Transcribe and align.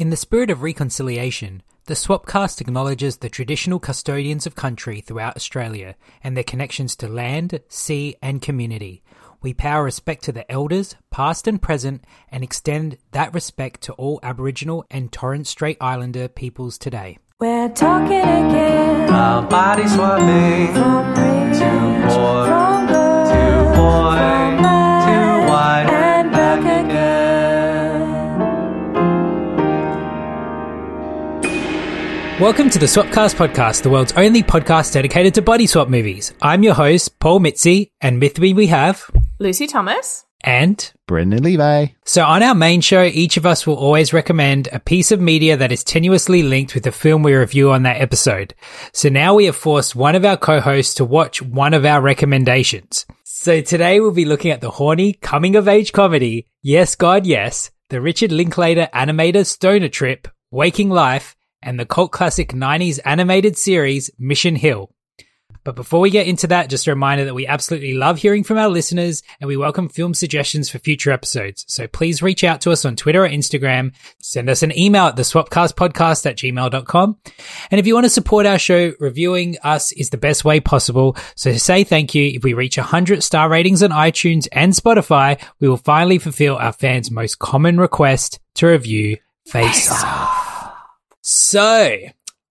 In 0.00 0.08
the 0.08 0.16
spirit 0.16 0.48
of 0.48 0.62
reconciliation, 0.62 1.62
the 1.84 1.92
Swapcast 1.92 2.62
acknowledges 2.62 3.18
the 3.18 3.28
traditional 3.28 3.78
custodians 3.78 4.46
of 4.46 4.54
country 4.54 5.02
throughout 5.02 5.36
Australia 5.36 5.94
and 6.24 6.34
their 6.34 6.42
connections 6.42 6.96
to 6.96 7.06
land, 7.06 7.60
sea 7.68 8.16
and 8.22 8.40
community. 8.40 9.02
We 9.42 9.52
pay 9.52 9.68
our 9.68 9.84
respect 9.84 10.24
to 10.24 10.32
the 10.32 10.50
elders, 10.50 10.96
past 11.10 11.46
and 11.46 11.60
present, 11.60 12.02
and 12.32 12.42
extend 12.42 12.96
that 13.10 13.34
respect 13.34 13.82
to 13.82 13.92
all 13.92 14.20
Aboriginal 14.22 14.86
and 14.90 15.12
Torres 15.12 15.50
Strait 15.50 15.76
Islander 15.82 16.28
peoples 16.28 16.78
today. 16.78 17.18
We're 17.38 17.68
talking 17.68 18.20
again. 18.20 19.10
Our 19.12 19.42
body 19.42 19.86
swapping. 19.86 20.72
From 20.72 21.08
rich, 21.10 21.58
Too 21.58 22.08
poor. 22.08 22.46
from 22.46 22.86
good, 22.86 23.26
Too 23.34 23.76
boy. 23.76 24.79
Welcome 32.40 32.70
to 32.70 32.78
the 32.78 32.86
Swapcast 32.86 33.34
podcast, 33.34 33.82
the 33.82 33.90
world's 33.90 34.14
only 34.16 34.42
podcast 34.42 34.94
dedicated 34.94 35.34
to 35.34 35.42
body 35.42 35.66
swap 35.66 35.88
movies. 35.88 36.32
I'm 36.40 36.62
your 36.62 36.72
host, 36.72 37.18
Paul 37.18 37.38
Mitzi, 37.38 37.92
and 38.00 38.18
with 38.18 38.40
me 38.40 38.54
we 38.54 38.68
have 38.68 39.10
Lucy 39.38 39.66
Thomas. 39.66 40.24
and 40.42 40.90
Brendan 41.06 41.42
Levi. 41.42 41.88
So 42.06 42.24
on 42.24 42.42
our 42.42 42.54
main 42.54 42.80
show, 42.80 43.02
each 43.02 43.36
of 43.36 43.44
us 43.44 43.66
will 43.66 43.76
always 43.76 44.14
recommend 44.14 44.70
a 44.72 44.80
piece 44.80 45.12
of 45.12 45.20
media 45.20 45.58
that 45.58 45.70
is 45.70 45.84
tenuously 45.84 46.48
linked 46.48 46.74
with 46.74 46.84
the 46.84 46.92
film 46.92 47.22
we 47.22 47.34
review 47.34 47.72
on 47.72 47.82
that 47.82 48.00
episode. 48.00 48.54
So 48.94 49.10
now 49.10 49.34
we 49.34 49.44
have 49.44 49.56
forced 49.56 49.94
one 49.94 50.14
of 50.14 50.24
our 50.24 50.38
co-hosts 50.38 50.94
to 50.94 51.04
watch 51.04 51.42
one 51.42 51.74
of 51.74 51.84
our 51.84 52.00
recommendations. 52.00 53.04
So 53.22 53.60
today 53.60 54.00
we'll 54.00 54.12
be 54.12 54.24
looking 54.24 54.50
at 54.50 54.62
the 54.62 54.70
horny 54.70 55.12
coming 55.12 55.56
of 55.56 55.68
age 55.68 55.92
comedy, 55.92 56.46
Yes 56.62 56.94
God 56.94 57.26
Yes, 57.26 57.70
the 57.90 58.00
Richard 58.00 58.32
Linklater 58.32 58.88
animated 58.94 59.46
stoner 59.46 59.88
trip, 59.88 60.26
Waking 60.50 60.88
Life, 60.88 61.36
and 61.62 61.78
the 61.78 61.86
cult 61.86 62.12
classic 62.12 62.52
90s 62.52 62.98
animated 63.04 63.56
series 63.56 64.10
Mission 64.18 64.56
Hill. 64.56 64.90
But 65.62 65.76
before 65.76 66.00
we 66.00 66.10
get 66.10 66.26
into 66.26 66.46
that, 66.48 66.70
just 66.70 66.86
a 66.86 66.90
reminder 66.90 67.26
that 67.26 67.34
we 67.34 67.46
absolutely 67.46 67.94
love 67.94 68.18
hearing 68.18 68.44
from 68.44 68.56
our 68.56 68.68
listeners 68.68 69.22
and 69.40 69.48
we 69.48 69.56
welcome 69.56 69.88
film 69.88 70.14
suggestions 70.14 70.70
for 70.70 70.78
future 70.78 71.10
episodes. 71.10 71.66
So 71.68 71.86
please 71.86 72.22
reach 72.22 72.44
out 72.44 72.62
to 72.62 72.70
us 72.70 72.84
on 72.84 72.96
Twitter 72.96 73.24
or 73.24 73.28
Instagram. 73.28 73.94
Send 74.22 74.48
us 74.48 74.62
an 74.62 74.76
email 74.76 75.04
at 75.04 75.16
the 75.16 75.22
swapcastpodcast 75.22 76.24
at 76.24 76.36
gmail.com. 76.36 77.18
And 77.70 77.78
if 77.78 77.86
you 77.86 77.94
want 77.94 78.04
to 78.04 78.10
support 78.10 78.46
our 78.46 78.58
show, 78.58 78.92
reviewing 78.98 79.58
us 79.62 79.92
is 79.92 80.10
the 80.10 80.16
best 80.16 80.44
way 80.44 80.60
possible. 80.60 81.16
So 81.36 81.52
say 81.52 81.84
thank 81.84 82.14
you, 82.14 82.32
if 82.34 82.42
we 82.42 82.54
reach 82.54 82.78
100 82.78 83.22
star 83.22 83.48
ratings 83.48 83.82
on 83.82 83.90
iTunes 83.90 84.48
and 84.52 84.72
Spotify, 84.72 85.42
we 85.60 85.68
will 85.68 85.76
finally 85.76 86.18
fulfill 86.18 86.56
our 86.56 86.72
fans' 86.72 87.10
most 87.10 87.38
common 87.38 87.78
request 87.78 88.40
to 88.54 88.68
review 88.68 89.18
Face 89.46 89.90
Off. 89.90 90.39
So, 91.22 91.96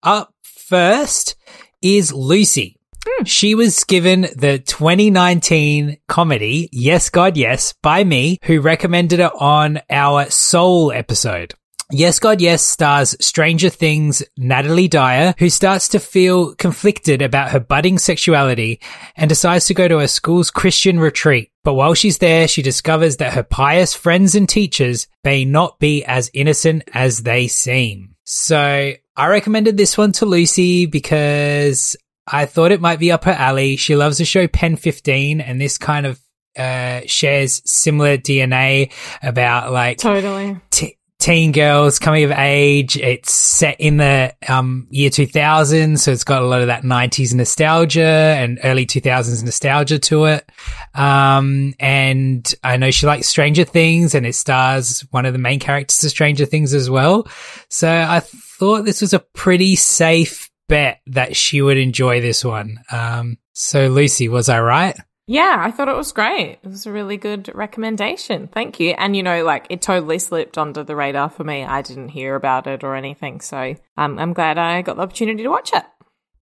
up 0.03 0.34
first 0.44 1.36
is 1.81 2.14
Lucy. 2.14 2.78
Hmm. 3.08 3.23
She 3.23 3.55
was 3.55 3.83
given 3.83 4.21
the 4.21 4.60
2019 4.60 5.98
comedy 6.08 6.70
Yes 6.71 7.10
God 7.10 7.38
Yes 7.38 7.73
by 7.82 8.04
me, 8.04 8.38
who 8.43 8.61
recommended 8.61 9.20
it 9.20 9.32
on 9.39 9.80
our 9.89 10.30
Soul 10.30 10.92
episode. 10.92 11.55
Yes 11.92 12.20
God 12.20 12.39
Yes 12.39 12.61
stars 12.61 13.16
Stranger 13.20 13.70
Things 13.70 14.21
Natalia 14.38 14.88
Dyer, 14.88 15.33
who 15.39 15.49
starts 15.49 15.88
to 15.88 15.99
feel 15.99 16.54
conflicted 16.54 17.23
about 17.23 17.49
her 17.49 17.60
budding 17.60 17.98
sexuality 17.98 18.80
and 19.16 19.27
decides 19.27 19.66
to 19.66 19.73
go 19.73 19.88
to 19.88 19.98
a 19.98 20.08
school's 20.08 20.52
Christian 20.52 20.99
retreat. 20.99 21.49
But 21.64 21.73
while 21.73 21.95
she's 21.95 22.20
there, 22.20 22.48
she 22.48 22.61
discovers 22.61 23.17
that 23.17 23.33
her 23.33 23.42
pious 23.42 23.95
friends 23.95 24.36
and 24.36 24.48
teachers 24.48 25.08
may 25.23 25.45
not 25.45 25.80
be 25.80 26.05
as 26.05 26.30
innocent 26.32 26.83
as 26.93 27.23
they 27.23 27.48
seem. 27.48 28.16
So 28.32 28.94
I 29.16 29.28
recommended 29.28 29.76
this 29.76 29.98
one 29.98 30.12
to 30.14 30.28
Lucy 30.28 30.86
because 30.86 31.98
I 32.28 32.45
thought 32.45 32.72
it 32.72 32.80
might 32.80 33.00
be 33.00 33.12
up 33.12 33.23
her 33.23 33.32
alley. 33.32 33.76
She 33.76 33.95
loves 33.95 34.20
the 34.20 34.26
show 34.26 34.48
Pen 34.48 34.76
15 34.76 35.42
and 35.42 35.60
this 35.60 35.80
kind 35.80 36.06
of 36.06 36.20
uh, 36.56 37.02
shares 37.08 37.60
similar 37.66 38.17
DNA 38.17 38.92
about 39.23 39.72
like 39.72 39.98
Totally. 39.98 40.62
t- 40.70 40.98
teen 41.19 41.52
girls 41.52 41.99
coming 41.99 42.23
of 42.23 42.31
age. 42.31 42.97
It's 42.97 43.33
set 43.33 43.80
in 43.80 43.97
the 43.97 44.33
um, 44.47 44.87
year 44.89 45.09
2000, 45.09 45.99
so 45.99 46.11
it's 46.11 46.23
got 46.23 46.41
a 46.41 46.47
lot 46.47 46.61
of 46.61 46.67
that 46.67 46.83
90s 46.83 47.33
nostalgia 47.33 48.02
and 48.02 48.59
early 48.63 48.85
2000s 48.85 49.43
nostalgia 49.43 49.99
to 49.99 50.25
it. 50.25 50.49
Um, 50.95 51.75
and 51.80 52.52
I 52.63 52.77
know 52.77 52.89
she 52.89 53.05
likes 53.05 53.27
Stranger 53.27 53.65
Things, 53.65 54.15
and 54.15 54.25
it 54.25 54.33
stars 54.33 55.02
one 55.11 55.25
of 55.25 55.33
the 55.33 55.39
main 55.39 55.59
characters 55.59 56.03
of 56.03 56.09
Stranger 56.09 56.45
Things 56.45 56.73
as 56.73 56.89
well. 56.89 57.27
So 57.69 57.89
I 57.89 58.21
thought 58.21 58.86
this 58.86 59.01
was 59.01 59.13
a 59.13 59.19
pretty 59.19 59.75
safe 59.75 60.49
bet 60.69 61.01
that 61.07 61.36
she 61.36 61.61
would 61.61 61.77
enjoy 61.77 62.21
this 62.21 62.45
one. 62.45 62.80
Um, 62.91 63.37
so 63.53 63.87
Lucy, 63.89 64.30
was 64.30 64.47
I 64.47 64.61
right? 64.61 64.97
Yeah, 65.32 65.58
I 65.60 65.70
thought 65.70 65.90
it 65.90 65.95
was 65.95 66.12
great. 66.12 66.58
It 66.64 66.67
was 66.67 66.88
a 66.88 66.92
really 66.92 67.16
good 67.16 67.52
recommendation. 67.54 68.48
Thank 68.48 68.80
you. 68.80 68.95
And 68.98 69.16
you 69.16 69.22
know, 69.22 69.44
like 69.44 69.67
it 69.70 69.80
totally 69.80 70.17
slipped 70.17 70.58
under 70.58 70.84
the 70.84 70.95
radar 70.95 71.30
for 71.30 71.44
me. 71.44 71.64
I 71.64 71.84
didn't 71.84 72.10
hear 72.10 72.34
about 72.34 72.66
it 72.66 72.84
or 72.84 72.95
anything. 72.95 73.40
So 73.40 73.76
um, 73.95 74.17
I'm 74.17 74.34
glad 74.34 74.58
I 74.58 74.82
got 74.82 74.95
the 74.95 75.04
opportunity 75.04 75.44
to 75.44 75.50
watch 75.50 75.72
it. 75.72 75.84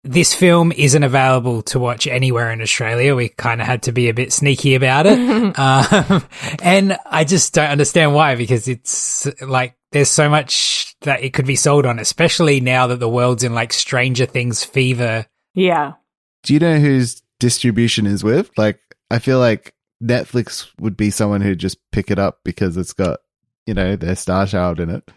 this 0.07 0.35
film 0.35 0.73
isn't 0.73 1.03
available 1.03 1.63
to 1.63 1.79
watch 1.79 2.07
anywhere 2.07 2.53
in 2.53 2.63
Australia. 2.63 3.17
We 3.17 3.29
kind 3.29 3.61
of 3.61 3.67
had 3.67 3.83
to 3.85 3.93
be 3.93 4.09
a 4.09 4.15
bit 4.15 4.33
sneaky 4.33 4.75
about 4.75 5.07
it. 5.07 5.19
um, 5.59 6.25
and 6.63 6.97
I 7.07 7.25
just 7.25 7.55
don't 7.55 7.71
understand 7.71 8.15
why, 8.15 8.37
because 8.37 8.69
it's 8.69 9.27
like, 9.43 9.75
there's 9.93 10.09
so 10.09 10.29
much 10.29 10.95
that 11.01 11.23
it 11.23 11.33
could 11.33 11.47
be 11.47 11.57
sold 11.57 11.87
on, 11.87 11.99
especially 11.99 12.61
now 12.61 12.89
that 12.89 13.01
the 13.01 13.09
world's 13.09 13.45
in 13.45 13.55
like 13.55 13.73
Stranger 13.73 14.27
Things 14.27 14.63
fever. 14.65 15.27
Yeah. 15.55 15.95
Do 16.43 16.55
you 16.55 16.61
know 16.61 16.79
whose 16.79 17.23
distribution 17.39 18.07
is 18.07 18.25
with? 18.25 18.51
Like, 18.57 18.81
I 19.11 19.19
feel 19.19 19.39
like 19.39 19.75
Netflix 20.03 20.69
would 20.81 20.97
be 20.97 21.11
someone 21.11 21.41
who'd 21.41 21.59
just 21.59 21.79
pick 21.91 22.11
it 22.11 22.19
up 22.19 22.41
because 22.45 22.77
it's 22.77 22.93
got, 22.93 23.21
you 23.67 23.75
know, 23.75 23.97
their 23.97 24.17
star 24.17 24.47
child 24.47 24.81
in 24.81 24.91
it. 24.91 25.09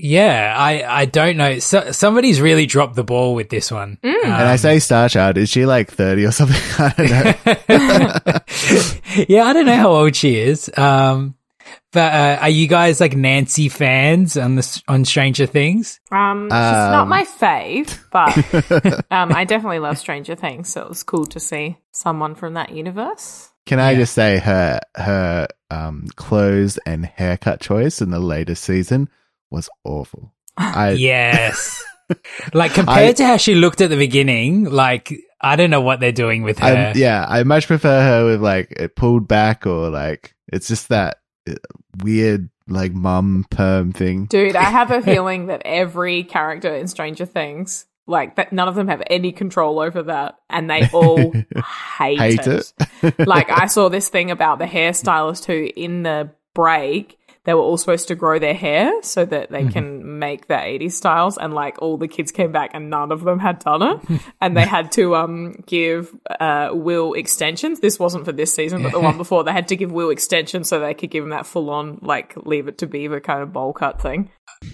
Yeah, 0.00 0.54
I, 0.56 1.00
I 1.00 1.04
don't 1.06 1.36
know. 1.36 1.58
So, 1.58 1.90
somebody's 1.90 2.40
really 2.40 2.66
dropped 2.66 2.94
the 2.94 3.02
ball 3.02 3.34
with 3.34 3.48
this 3.48 3.70
one. 3.72 3.98
Mm. 4.04 4.24
and 4.24 4.32
I 4.32 4.54
say 4.54 4.78
star 4.78 5.08
child, 5.08 5.36
is 5.38 5.48
she 5.48 5.66
like 5.66 5.90
30 5.90 6.26
or 6.26 6.30
something? 6.30 6.56
I 6.78 6.94
don't 6.96 7.68
know. 7.68 9.24
yeah, 9.28 9.44
I 9.44 9.52
don't 9.52 9.66
know 9.66 9.76
how 9.76 9.90
old 9.90 10.14
she 10.14 10.36
is. 10.36 10.70
Um, 10.76 11.34
but 11.92 12.12
uh, 12.12 12.38
are 12.42 12.48
you 12.50 12.66
guys 12.68 13.00
like 13.00 13.16
Nancy 13.16 13.68
fans 13.68 14.36
on 14.36 14.56
the 14.56 14.82
on 14.88 15.04
Stranger 15.04 15.46
Things? 15.46 16.00
Um, 16.10 16.44
she's 16.46 16.50
not 16.50 17.02
Um. 17.02 17.08
my 17.08 17.24
fave, 17.24 17.98
but 18.10 19.04
um, 19.10 19.32
I 19.34 19.44
definitely 19.44 19.78
love 19.78 19.98
Stranger 19.98 20.34
Things. 20.34 20.68
So 20.70 20.82
it 20.82 20.88
was 20.88 21.02
cool 21.02 21.26
to 21.26 21.40
see 21.40 21.76
someone 21.92 22.34
from 22.34 22.54
that 22.54 22.70
universe. 22.72 23.50
Can 23.66 23.80
I 23.80 23.92
Yeah. 23.92 23.98
just 23.98 24.14
say 24.14 24.38
her 24.38 24.80
her 24.96 25.48
um 25.70 26.06
clothes 26.16 26.78
and 26.86 27.04
haircut 27.04 27.60
choice 27.60 28.00
in 28.00 28.10
the 28.10 28.20
latest 28.20 28.64
season 28.64 29.08
was 29.50 29.68
awful. 29.84 30.32
I 30.56 30.90
Yes. 30.98 31.82
like 32.54 32.72
compared 32.74 33.08
I- 33.10 33.12
to 33.12 33.26
how 33.26 33.36
she 33.36 33.54
looked 33.54 33.80
at 33.80 33.90
the 33.90 33.96
beginning, 33.96 34.64
like 34.64 35.12
I 35.40 35.56
don't 35.56 35.70
know 35.70 35.82
what 35.82 36.00
they're 36.00 36.10
doing 36.12 36.42
with 36.42 36.58
her. 36.58 36.66
I, 36.66 36.92
yeah, 36.96 37.24
I 37.28 37.42
much 37.44 37.66
prefer 37.66 38.00
her 38.02 38.24
with 38.24 38.40
like 38.42 38.72
it 38.72 38.96
pulled 38.96 39.28
back 39.28 39.66
or 39.66 39.88
like 39.90 40.34
it's 40.52 40.66
just 40.68 40.88
that 40.88 41.18
weird 42.02 42.48
like 42.66 42.92
mum 42.92 43.46
perm 43.50 43.92
thing. 43.92 44.26
Dude, 44.26 44.56
I 44.56 44.64
have 44.64 44.90
a 44.90 45.02
feeling 45.02 45.46
that 45.46 45.62
every 45.64 46.24
character 46.24 46.74
in 46.74 46.86
Stranger 46.88 47.26
Things, 47.26 47.86
like 48.06 48.36
that, 48.36 48.52
none 48.52 48.68
of 48.68 48.74
them 48.74 48.88
have 48.88 49.02
any 49.08 49.32
control 49.32 49.80
over 49.80 50.02
that, 50.04 50.38
and 50.50 50.70
they 50.70 50.88
all 50.92 51.32
hate, 51.98 52.18
Hate 52.18 52.46
it. 52.46 52.72
like 53.26 53.50
I 53.50 53.66
saw 53.66 53.88
this 53.88 54.08
thing 54.08 54.30
about 54.30 54.58
the 54.58 54.66
hairstylist 54.66 55.44
who, 55.46 55.70
in 55.74 56.02
the 56.02 56.30
break, 56.54 57.18
they 57.44 57.54
were 57.54 57.60
all 57.60 57.76
supposed 57.76 58.08
to 58.08 58.14
grow 58.14 58.38
their 58.38 58.54
hair 58.54 58.92
so 59.02 59.24
that 59.24 59.50
they 59.50 59.66
can 59.66 60.18
make 60.18 60.48
their 60.48 60.60
80s 60.60 60.92
styles. 60.92 61.38
And 61.38 61.54
like 61.54 61.80
all 61.80 61.96
the 61.96 62.08
kids 62.08 62.30
came 62.30 62.52
back 62.52 62.70
and 62.74 62.90
none 62.90 63.12
of 63.12 63.24
them 63.24 63.38
had 63.38 63.60
done 63.60 63.82
it. 63.82 64.20
and 64.40 64.56
they 64.56 64.66
had 64.66 64.92
to 64.92 65.16
um, 65.16 65.62
give 65.66 66.14
uh, 66.40 66.70
Will 66.72 67.14
extensions. 67.14 67.80
This 67.80 67.98
wasn't 67.98 68.24
for 68.24 68.32
this 68.32 68.52
season, 68.52 68.82
but 68.82 68.92
the 68.92 69.00
one 69.00 69.16
before, 69.16 69.44
they 69.44 69.52
had 69.52 69.68
to 69.68 69.76
give 69.76 69.90
Will 69.90 70.10
extensions 70.10 70.68
so 70.68 70.80
they 70.80 70.94
could 70.94 71.10
give 71.10 71.24
him 71.24 71.30
that 71.30 71.46
full 71.46 71.70
on, 71.70 71.98
like, 72.02 72.36
leave 72.36 72.68
it 72.68 72.78
to 72.78 72.86
beaver 72.86 73.20
kind 73.20 73.42
of 73.42 73.52
bowl 73.52 73.72
cut 73.72 74.00
thing. 74.00 74.30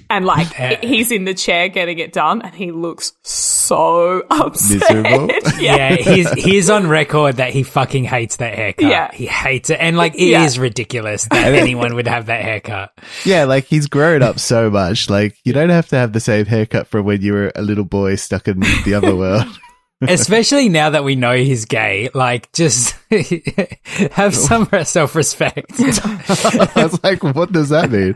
And 0.09 0.25
like 0.25 0.47
he's 0.83 1.11
in 1.11 1.25
the 1.25 1.35
chair 1.35 1.69
getting 1.69 1.99
it 1.99 2.13
done, 2.13 2.43
and 2.43 2.55
he 2.55 2.73
looks 2.73 3.13
so 3.23 3.64
upset. 3.71 4.81
Miserable. 4.91 5.31
yeah, 5.61 5.95
he's 5.97 6.31
he's 6.33 6.71
on 6.71 6.87
record 6.89 7.37
that 7.37 7.53
he 7.53 7.63
fucking 7.63 8.05
hates 8.05 8.37
that 8.37 8.55
haircut. 8.55 8.85
Yeah. 8.91 9.11
he 9.13 9.27
hates 9.27 9.71
it, 9.71 9.79
and 9.81 9.97
like 9.97 10.15
it 10.15 10.21
is 10.23 10.57
Yeah. 10.57 10.63
ridiculous 10.63 11.25
that 11.31 11.55
anyone 11.55 11.95
would 11.95 12.09
have 12.09 12.27
that 12.27 12.43
haircut. 12.43 12.93
Yeah, 13.25 13.45
like 13.45 13.65
he's 13.65 13.87
grown 13.87 14.23
up 14.23 14.39
so 14.39 14.71
much. 14.71 15.09
Like 15.11 15.37
you 15.45 15.53
don't 15.53 15.71
have 15.71 15.89
to 15.89 15.97
have 15.97 16.13
the 16.13 16.21
same 16.21 16.47
haircut 16.47 16.87
from 16.89 17.05
when 17.07 17.21
you 17.23 17.33
were 17.33 17.53
a 17.55 17.63
little 17.63 17.85
boy 17.85 18.15
stuck 18.17 18.49
in 18.49 18.61
the 18.61 18.95
other 18.97 19.15
world. 19.17 19.47
Especially 20.03 20.69
now 20.69 20.91
that 20.91 21.03
we 21.05 21.15
know 21.15 21.35
he's 21.35 21.65
gay, 21.65 22.11
like 22.13 22.53
just 22.53 22.95
have 24.13 24.35
some 24.35 24.69
self 24.85 25.15
respect. 25.15 25.73
I 25.79 26.73
was 26.77 27.03
like, 27.03 27.23
what 27.23 27.53
does 27.53 27.71
that 27.71 27.91
mean? 27.91 28.15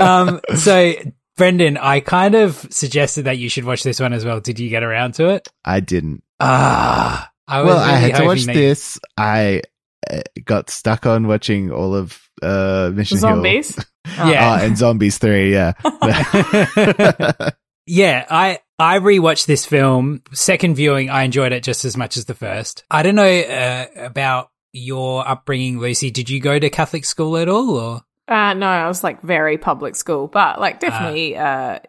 um, 0.00 0.40
so 0.56 0.92
Brendan, 1.36 1.76
I 1.78 2.00
kind 2.00 2.34
of 2.34 2.66
suggested 2.70 3.24
that 3.24 3.38
you 3.38 3.48
should 3.48 3.64
watch 3.64 3.82
this 3.82 4.00
one 4.00 4.12
as 4.12 4.24
well. 4.24 4.40
Did 4.40 4.58
you 4.60 4.68
get 4.68 4.82
around 4.82 5.14
to 5.14 5.28
it? 5.30 5.48
I 5.64 5.80
didn't. 5.80 6.22
Ah, 6.40 7.30
I 7.48 7.62
was 7.62 7.68
Well, 7.74 7.78
I 7.78 7.92
had 7.96 8.16
to 8.16 8.24
watch 8.26 8.44
that- 8.44 8.54
this. 8.54 8.98
I 9.16 9.62
uh, 10.10 10.20
got 10.44 10.68
stuck 10.70 11.06
on 11.06 11.26
watching 11.26 11.70
all 11.72 11.94
of 11.94 12.20
uh, 12.42 12.90
Mission 12.94 13.18
Zombies. 13.18 13.74
Hill. 13.76 13.84
Yeah, 14.16 14.58
Oh, 14.60 14.64
and 14.66 14.76
Zombies 14.76 15.18
3, 15.18 15.52
yeah. 15.52 15.72
Yeah, 17.86 18.24
I 18.30 18.60
I 18.78 18.98
rewatched 19.00 19.46
this 19.46 19.66
film. 19.66 20.22
Second 20.32 20.76
viewing, 20.76 21.10
I 21.10 21.24
enjoyed 21.24 21.52
it 21.52 21.64
just 21.64 21.84
as 21.84 21.96
much 21.96 22.16
as 22.16 22.26
the 22.26 22.34
first. 22.34 22.84
I 22.90 23.02
don't 23.02 23.16
know 23.16 23.24
uh, 23.40 23.86
about 23.96 24.50
your 24.72 25.26
upbringing, 25.26 25.80
Lucy. 25.80 26.10
Did 26.12 26.30
you 26.30 26.40
go 26.40 26.58
to 26.60 26.70
Catholic 26.70 27.04
school 27.04 27.36
at 27.36 27.48
all, 27.48 27.70
or 27.76 28.02
Uh, 28.32 28.54
no, 28.54 28.66
I 28.66 28.88
was 28.88 29.04
like 29.04 29.20
very 29.22 29.58
public 29.58 29.94
school, 29.96 30.26
but 30.28 30.58
like 30.60 30.80
definitely 30.80 31.36
uh, 31.36 31.80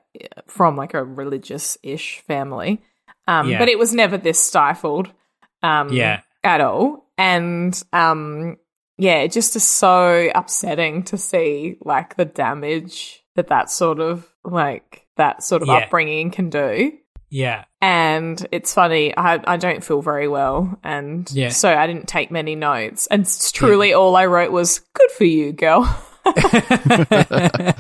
from 0.48 0.76
like 0.76 0.94
a 0.94 1.04
religious 1.04 1.78
ish 1.84 2.20
family. 2.28 2.82
Um, 3.28 3.50
Yeah. 3.50 3.60
But 3.60 3.70
it 3.70 3.80
was 3.80 3.94
never 3.94 4.18
this 4.18 4.40
stifled 4.40 5.10
um, 5.62 5.90
Yeah. 5.94 6.22
at 6.44 6.60
all. 6.60 7.10
And 7.18 7.82
um, 7.94 8.58
yeah, 8.98 9.20
it 9.20 9.32
just 9.32 9.56
is 9.56 9.64
so 9.64 10.30
upsetting 10.36 11.04
to 11.04 11.18
see 11.18 11.78
like 11.86 12.18
the 12.18 12.26
damage 12.26 13.24
that 13.36 13.48
that 13.48 13.70
sort 13.72 14.00
of 14.02 14.28
like 14.44 15.08
that 15.16 15.44
sort 15.44 15.62
of 15.62 15.70
Yeah. 15.70 15.76
upbringing 15.76 16.32
can 16.32 16.50
do. 16.50 16.92
yeah, 17.30 17.64
And 17.82 18.46
it's 18.52 18.74
funny, 18.76 19.16
I, 19.18 19.40
I 19.54 19.58
don't 19.58 19.84
feel 19.84 20.02
very 20.02 20.28
well. 20.28 20.78
And 20.84 21.28
Yeah. 21.32 21.50
so 21.50 21.74
I 21.74 21.88
didn't 21.88 22.08
take 22.08 22.30
many 22.32 22.56
notes. 22.56 23.08
And 23.08 23.26
truly 23.54 23.94
all 23.94 24.16
I 24.16 24.26
wrote 24.28 24.52
was, 24.52 24.80
good 24.94 25.10
for 25.12 25.24
you, 25.26 25.52
girl. 25.54 25.84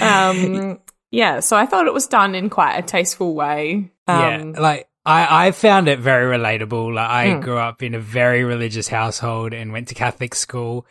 um, 0.00 0.80
yeah, 1.10 1.40
so 1.40 1.56
I 1.56 1.66
thought 1.66 1.86
it 1.86 1.94
was 1.94 2.06
done 2.06 2.34
in 2.34 2.50
quite 2.50 2.76
a 2.76 2.82
tasteful 2.82 3.34
way. 3.34 3.90
Um, 4.08 4.18
yeah? 4.18 4.44
Like 4.58 4.88
I 5.04 5.48
I 5.48 5.50
found 5.52 5.88
it 5.88 5.98
very 5.98 6.36
relatable. 6.36 6.94
Like 6.94 7.10
I 7.10 7.26
Mm. 7.28 7.42
grew 7.42 7.58
up 7.58 7.82
in 7.82 7.94
a 7.94 8.00
very 8.00 8.44
religious 8.44 8.88
household 8.88 9.52
and 9.52 9.72
went 9.72 9.88
to 9.88 9.94
Catholic 9.94 10.34
school, 10.34 10.86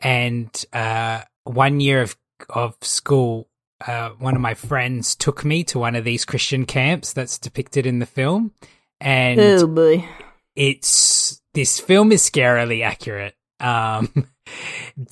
and 0.00 0.64
uh, 0.72 1.22
one 1.44 1.80
year 1.80 2.02
of 2.02 2.16
of 2.50 2.76
school. 2.80 3.48
Uh, 3.86 4.08
one 4.18 4.34
of 4.34 4.40
my 4.40 4.54
friends 4.54 5.14
took 5.14 5.44
me 5.44 5.62
to 5.62 5.78
one 5.78 5.94
of 5.94 6.02
these 6.02 6.24
Christian 6.24 6.64
camps 6.64 7.12
that's 7.12 7.36
depicted 7.38 7.84
in 7.84 7.98
the 7.98 8.06
film, 8.06 8.52
and 9.02 9.38
Oh 9.38 9.66
boy. 9.66 10.02
it's 10.54 11.42
this 11.52 11.78
film 11.78 12.10
is 12.10 12.22
scarily 12.22 12.82
accurate. 12.82 13.34
Um, 13.60 14.28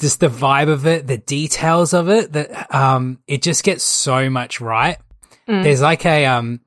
just 0.01 0.21
the 0.21 0.29
vibe 0.29 0.69
of 0.69 0.87
it, 0.87 1.07
the 1.07 1.19
details 1.19 1.93
of 1.93 2.09
it, 2.09 2.33
that 2.33 2.75
um, 2.75 3.19
it 3.27 3.43
just 3.43 3.65
gets 3.65 3.85
so 3.85 4.31
much 4.31 4.61
right. 4.61 4.99
There's 5.63 5.83
like 5.83 6.07
a 6.07 6.27
um, 6.27 6.61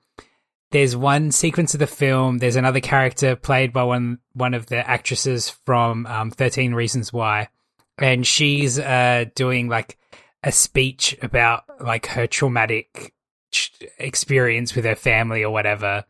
there's 0.71 0.95
one 0.95 1.31
sequence 1.31 1.73
of 1.73 1.79
the 1.79 1.87
film. 1.87 2.37
There's 2.37 2.55
another 2.55 2.79
character 2.79 3.35
played 3.35 3.73
by 3.73 3.83
one 3.83 4.19
one 4.33 4.53
of 4.53 4.67
the 4.67 4.87
actresses 4.87 5.49
from 5.49 6.05
um, 6.05 6.31
Thirteen 6.31 6.73
Reasons 6.73 7.11
Why, 7.11 7.49
and 7.97 8.25
she's 8.25 8.77
uh 8.77 9.25
doing 9.35 9.67
like 9.67 9.97
a 10.43 10.51
speech 10.51 11.17
about 11.21 11.63
like 11.83 12.05
her 12.07 12.27
traumatic 12.27 13.13
ch- 13.51 13.81
experience 13.97 14.75
with 14.75 14.85
her 14.85 14.95
family 14.95 15.43
or 15.43 15.51
whatever, 15.51 16.03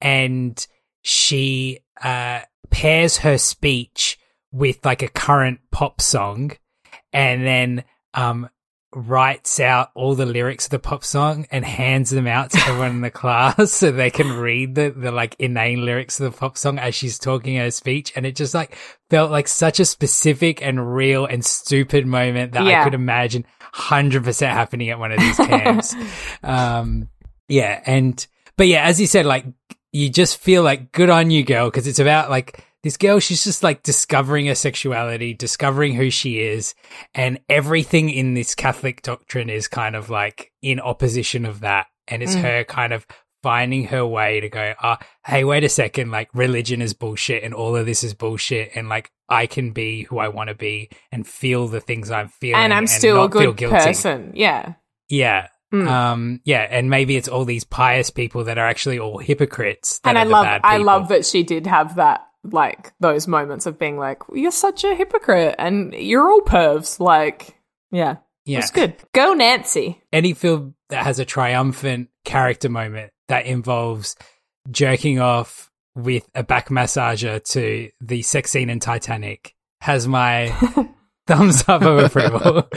and 0.00 0.64
she 1.02 1.80
uh 2.02 2.40
pairs 2.70 3.18
her 3.18 3.38
speech 3.38 4.18
with 4.56 4.84
like 4.84 5.02
a 5.02 5.08
current 5.08 5.60
pop 5.70 6.00
song, 6.00 6.52
and 7.12 7.46
then 7.46 7.84
um 8.14 8.48
writes 8.96 9.60
out 9.60 9.90
all 9.94 10.14
the 10.14 10.24
lyrics 10.24 10.66
of 10.66 10.70
the 10.70 10.78
pop 10.78 11.04
song 11.04 11.46
and 11.50 11.66
hands 11.66 12.08
them 12.08 12.26
out 12.26 12.50
to 12.50 12.58
everyone 12.60 12.92
in 12.92 13.00
the 13.02 13.10
class 13.22 13.70
so 13.70 13.92
they 13.92 14.10
can 14.10 14.32
read 14.32 14.74
the, 14.74 14.90
the 14.90 15.12
like 15.12 15.36
inane 15.38 15.84
lyrics 15.84 16.18
of 16.18 16.32
the 16.32 16.38
pop 16.38 16.56
song 16.56 16.78
as 16.78 16.94
she's 16.94 17.18
talking 17.18 17.56
her 17.56 17.70
speech. 17.70 18.10
And 18.16 18.24
it 18.24 18.34
just 18.34 18.54
like 18.54 18.74
felt 19.10 19.30
like 19.30 19.48
such 19.48 19.80
a 19.80 19.84
specific 19.84 20.62
and 20.62 20.94
real 20.94 21.26
and 21.26 21.44
stupid 21.44 22.06
moment 22.06 22.52
that 22.52 22.66
I 22.66 22.84
could 22.84 22.94
imagine 22.94 23.44
100% 23.74 24.46
happening 24.48 24.88
at 24.88 24.98
one 24.98 25.12
of 25.12 25.20
these 25.20 25.36
camps. 25.36 25.94
um, 26.42 27.10
yeah. 27.48 27.82
And, 27.84 28.26
but 28.56 28.66
yeah, 28.66 28.84
as 28.84 28.98
you 28.98 29.06
said, 29.06 29.26
like 29.26 29.44
you 29.92 30.08
just 30.08 30.38
feel 30.38 30.62
like 30.62 30.92
good 30.92 31.10
on 31.10 31.30
you, 31.30 31.44
girl, 31.44 31.68
because 31.68 31.86
it's 31.86 31.98
about 31.98 32.30
like 32.30 32.64
this 32.86 32.96
girl, 32.96 33.18
she's 33.18 33.42
just 33.42 33.64
like 33.64 33.82
discovering 33.82 34.46
her 34.46 34.54
sexuality, 34.54 35.34
discovering 35.34 35.94
who 35.94 36.08
she 36.08 36.38
is, 36.38 36.72
and 37.16 37.40
everything 37.48 38.10
in 38.10 38.34
this 38.34 38.54
Catholic 38.54 39.02
doctrine 39.02 39.50
is 39.50 39.66
kind 39.66 39.96
of 39.96 40.08
like 40.08 40.52
in 40.62 40.78
opposition 40.78 41.44
of 41.46 41.60
that. 41.60 41.86
And 42.06 42.22
it's 42.22 42.36
her 42.36 42.62
kind 42.62 42.92
of 42.92 43.04
finding 43.42 43.86
her 43.86 44.06
way 44.06 44.38
to 44.38 44.48
go, 44.48 44.74
ah, 44.80 44.98
hey, 45.26 45.42
wait 45.42 45.64
a 45.64 45.68
second, 45.68 46.12
like 46.12 46.28
religion 46.32 46.80
is 46.80 46.94
bullshit 46.94 47.42
and 47.42 47.52
all 47.52 47.74
of 47.74 47.86
this 47.86 48.04
is 48.04 48.14
bullshit. 48.14 48.70
And 48.76 48.88
like 48.88 49.10
I 49.28 49.46
can 49.46 49.72
be 49.72 50.04
who 50.04 50.18
I 50.18 50.28
want 50.28 50.50
to 50.50 50.54
be 50.54 50.90
and 51.10 51.26
feel 51.26 51.66
the 51.66 51.80
things 51.80 52.12
I'm 52.12 52.28
feeling. 52.28 52.62
And 52.62 52.72
I'm 52.72 52.86
still 52.86 53.16
a 53.16 53.28
not 53.28 53.32
feel 53.32 53.52
good 53.52 53.70
person. 53.70 54.30
Yeah. 54.36 54.74
Yeah. 55.08 55.48
Mm. 55.74 55.88
Um, 55.88 56.40
yeah, 56.44 56.68
and 56.70 56.88
maybe 56.88 57.16
it's 57.16 57.26
all 57.26 57.44
these 57.44 57.64
pious 57.64 58.10
people 58.10 58.44
that 58.44 58.56
are 58.56 58.68
actually 58.68 59.00
all 59.00 59.18
hypocrites. 59.18 60.00
and 60.04 60.16
I 60.16 60.22
love 60.22 60.60
I 60.62 60.76
love 60.76 61.08
that 61.08 61.26
she 61.26 61.42
did 61.42 61.66
have 61.66 61.96
that 61.96 62.24
like 62.52 62.92
those 63.00 63.26
moments 63.28 63.66
of 63.66 63.78
being 63.78 63.98
like, 63.98 64.22
You're 64.32 64.50
such 64.50 64.84
a 64.84 64.94
hypocrite 64.94 65.54
and 65.58 65.92
you're 65.94 66.30
all 66.30 66.40
pervs. 66.42 67.00
Like 67.00 67.56
yeah. 67.90 68.16
Yeah. 68.44 68.58
It's 68.60 68.70
good. 68.70 68.94
Go 69.12 69.32
Nancy. 69.34 70.02
any 70.12 70.32
film 70.32 70.74
that 70.88 71.04
has 71.04 71.18
a 71.18 71.24
triumphant 71.24 72.08
character 72.24 72.68
moment 72.68 73.10
that 73.28 73.46
involves 73.46 74.14
jerking 74.70 75.18
off 75.20 75.70
with 75.96 76.28
a 76.34 76.42
back 76.44 76.68
massager 76.68 77.42
to 77.52 77.90
the 78.00 78.22
sex 78.22 78.50
scene 78.50 78.70
in 78.70 78.78
Titanic 78.78 79.54
has 79.80 80.06
my 80.06 80.48
thumbs 81.26 81.64
up 81.68 81.82
of 81.82 81.98
approval. 81.98 82.68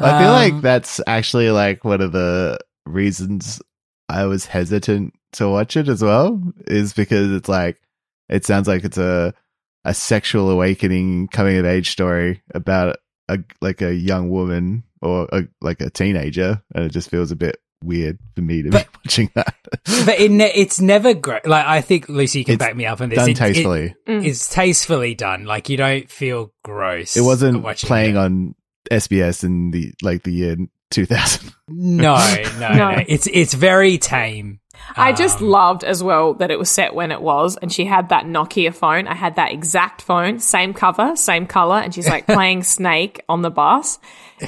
I 0.00 0.22
feel 0.22 0.32
like 0.32 0.52
Um, 0.54 0.60
that's 0.60 1.00
actually 1.06 1.50
like 1.50 1.84
one 1.84 2.00
of 2.00 2.12
the 2.12 2.58
reasons 2.86 3.60
I 4.08 4.26
was 4.26 4.46
hesitant 4.46 5.14
to 5.32 5.48
watch 5.48 5.76
it 5.76 5.88
as 5.88 6.02
well 6.02 6.40
is 6.66 6.92
because 6.92 7.30
it's 7.32 7.48
like 7.48 7.78
it 8.28 8.44
sounds 8.44 8.68
like 8.68 8.84
it's 8.84 8.98
a 8.98 9.34
a 9.84 9.92
sexual 9.94 10.50
awakening 10.50 11.28
coming 11.28 11.58
of 11.58 11.66
age 11.66 11.90
story 11.90 12.42
about 12.54 12.96
a 13.28 13.38
like 13.60 13.82
a 13.82 13.94
young 13.94 14.30
woman 14.30 14.82
or 15.02 15.28
a, 15.32 15.42
like 15.60 15.80
a 15.80 15.90
teenager 15.90 16.62
and 16.74 16.84
it 16.84 16.92
just 16.92 17.10
feels 17.10 17.30
a 17.30 17.36
bit 17.36 17.56
weird 17.82 18.18
for 18.34 18.40
me 18.40 18.62
to 18.62 18.70
be 18.70 18.78
watching 19.04 19.30
that. 19.34 19.54
but 20.06 20.18
it 20.18 20.30
ne- 20.30 20.52
it's 20.54 20.80
never 20.80 21.12
great. 21.12 21.46
Like 21.46 21.66
I 21.66 21.82
think 21.82 22.08
Lucy 22.08 22.38
you 22.38 22.44
can 22.46 22.54
It's 22.54 22.58
back 22.58 22.74
me 22.74 22.86
up 22.86 23.00
on 23.02 23.10
this. 23.10 23.16
Done 23.18 23.28
It- 23.28 23.32
it- 23.32 23.36
tastefully. 23.36 23.94
Mm. 24.08 24.24
it's 24.24 24.48
tastefully 24.48 25.14
done. 25.14 25.44
Like 25.44 25.68
you 25.68 25.76
don't 25.76 26.10
feel 26.10 26.52
gross. 26.64 27.16
It, 27.16 27.20
wasn't 27.22 27.62
watching 27.62 27.86
playing 27.88 28.14
it. 28.14 28.18
on 28.18 28.54
SBS 28.90 29.44
in 29.44 29.70
the 29.70 29.92
like 30.02 30.22
the 30.22 30.32
year 30.32 30.56
2000. 30.90 31.52
No, 31.68 32.14
no, 32.58 32.72
No. 32.72 32.74
no, 32.96 33.04
It's 33.06 33.26
it's 33.30 33.52
very 33.54 33.98
tame. 33.98 34.60
I 34.96 35.12
just 35.12 35.40
Um, 35.40 35.48
loved 35.48 35.84
as 35.84 36.02
well 36.02 36.34
that 36.34 36.50
it 36.50 36.58
was 36.58 36.70
set 36.70 36.94
when 36.94 37.12
it 37.12 37.20
was, 37.20 37.56
and 37.56 37.72
she 37.72 37.84
had 37.84 38.08
that 38.10 38.24
Nokia 38.26 38.74
phone. 38.74 39.06
I 39.06 39.14
had 39.14 39.36
that 39.36 39.52
exact 39.52 40.02
phone, 40.02 40.38
same 40.38 40.74
cover, 40.74 41.16
same 41.16 41.46
color, 41.46 41.76
and 41.76 41.94
she's 41.94 42.08
like 42.08 42.26
playing 42.28 42.62
Snake 42.62 43.22
on 43.28 43.42
the 43.42 43.50
bus. 43.50 43.98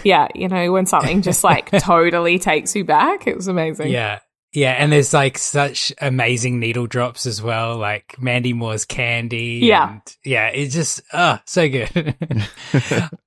Yeah, 0.05 0.29
you 0.35 0.49
know, 0.49 0.73
when 0.73 0.87
something 0.87 1.23
just 1.23 1.45
like 1.45 1.71
totally 1.81 2.39
takes 2.39 2.75
you 2.77 2.85
back, 2.85 3.27
it 3.27 3.37
was 3.37 3.49
amazing. 3.49 3.91
Yeah. 3.91 4.19
Yeah, 4.57 4.73
and 4.73 4.91
there's 4.91 5.13
like 5.13 5.37
such 5.37 5.93
amazing 6.01 6.59
needle 6.61 6.87
drops 6.87 7.27
as 7.27 7.43
well, 7.43 7.77
like 7.77 8.17
Mandy 8.19 8.55
Moore's 8.55 8.87
candy. 8.87 9.61
Yeah. 9.63 9.91
and- 9.91 10.17
yeah, 10.25 10.49
it's 10.49 10.75
just 10.75 11.03
oh 11.13 11.39
so 11.45 11.69
good. 11.69 11.91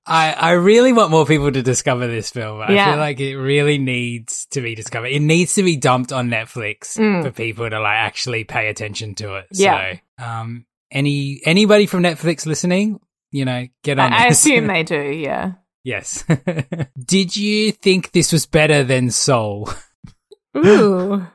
I 0.06 0.32
I 0.32 0.50
really 0.52 0.92
want 0.92 1.12
more 1.12 1.24
people 1.24 1.52
to 1.52 1.62
discover 1.62 2.08
this 2.08 2.30
film. 2.30 2.60
I 2.60 2.72
Yeah. 2.72 2.90
feel 2.90 2.98
like 2.98 3.20
it 3.20 3.36
really 3.36 3.78
needs 3.78 4.46
to 4.50 4.60
be 4.60 4.74
discovered. 4.74 5.06
It 5.12 5.20
needs 5.20 5.54
to 5.54 5.62
be 5.62 5.76
dumped 5.76 6.12
on 6.12 6.28
Netflix 6.30 6.98
Mm. 6.98 7.22
for 7.22 7.30
people 7.30 7.70
to 7.70 7.78
like 7.80 7.96
actually 7.98 8.42
pay 8.42 8.68
attention 8.68 9.14
to 9.16 9.36
it. 9.36 9.46
Yeah. 9.52 9.94
So, 10.18 10.24
um, 10.24 10.66
any 10.90 11.40
anybody 11.44 11.86
from 11.86 12.02
Netflix 12.02 12.44
listening, 12.44 12.98
you 13.30 13.44
know, 13.44 13.66
get 13.84 14.00
on. 14.00 14.12
I, 14.12 14.24
I 14.24 14.26
assume 14.26 14.66
they 14.68 14.82
do. 14.82 15.00
Yeah. 15.00 15.52
yes. 15.84 16.24
Did 17.06 17.36
you 17.36 17.70
think 17.70 18.10
this 18.10 18.32
was 18.32 18.46
better 18.46 18.82
than 18.82 19.10
Soul? 19.12 19.68
Ooh. 20.56 21.26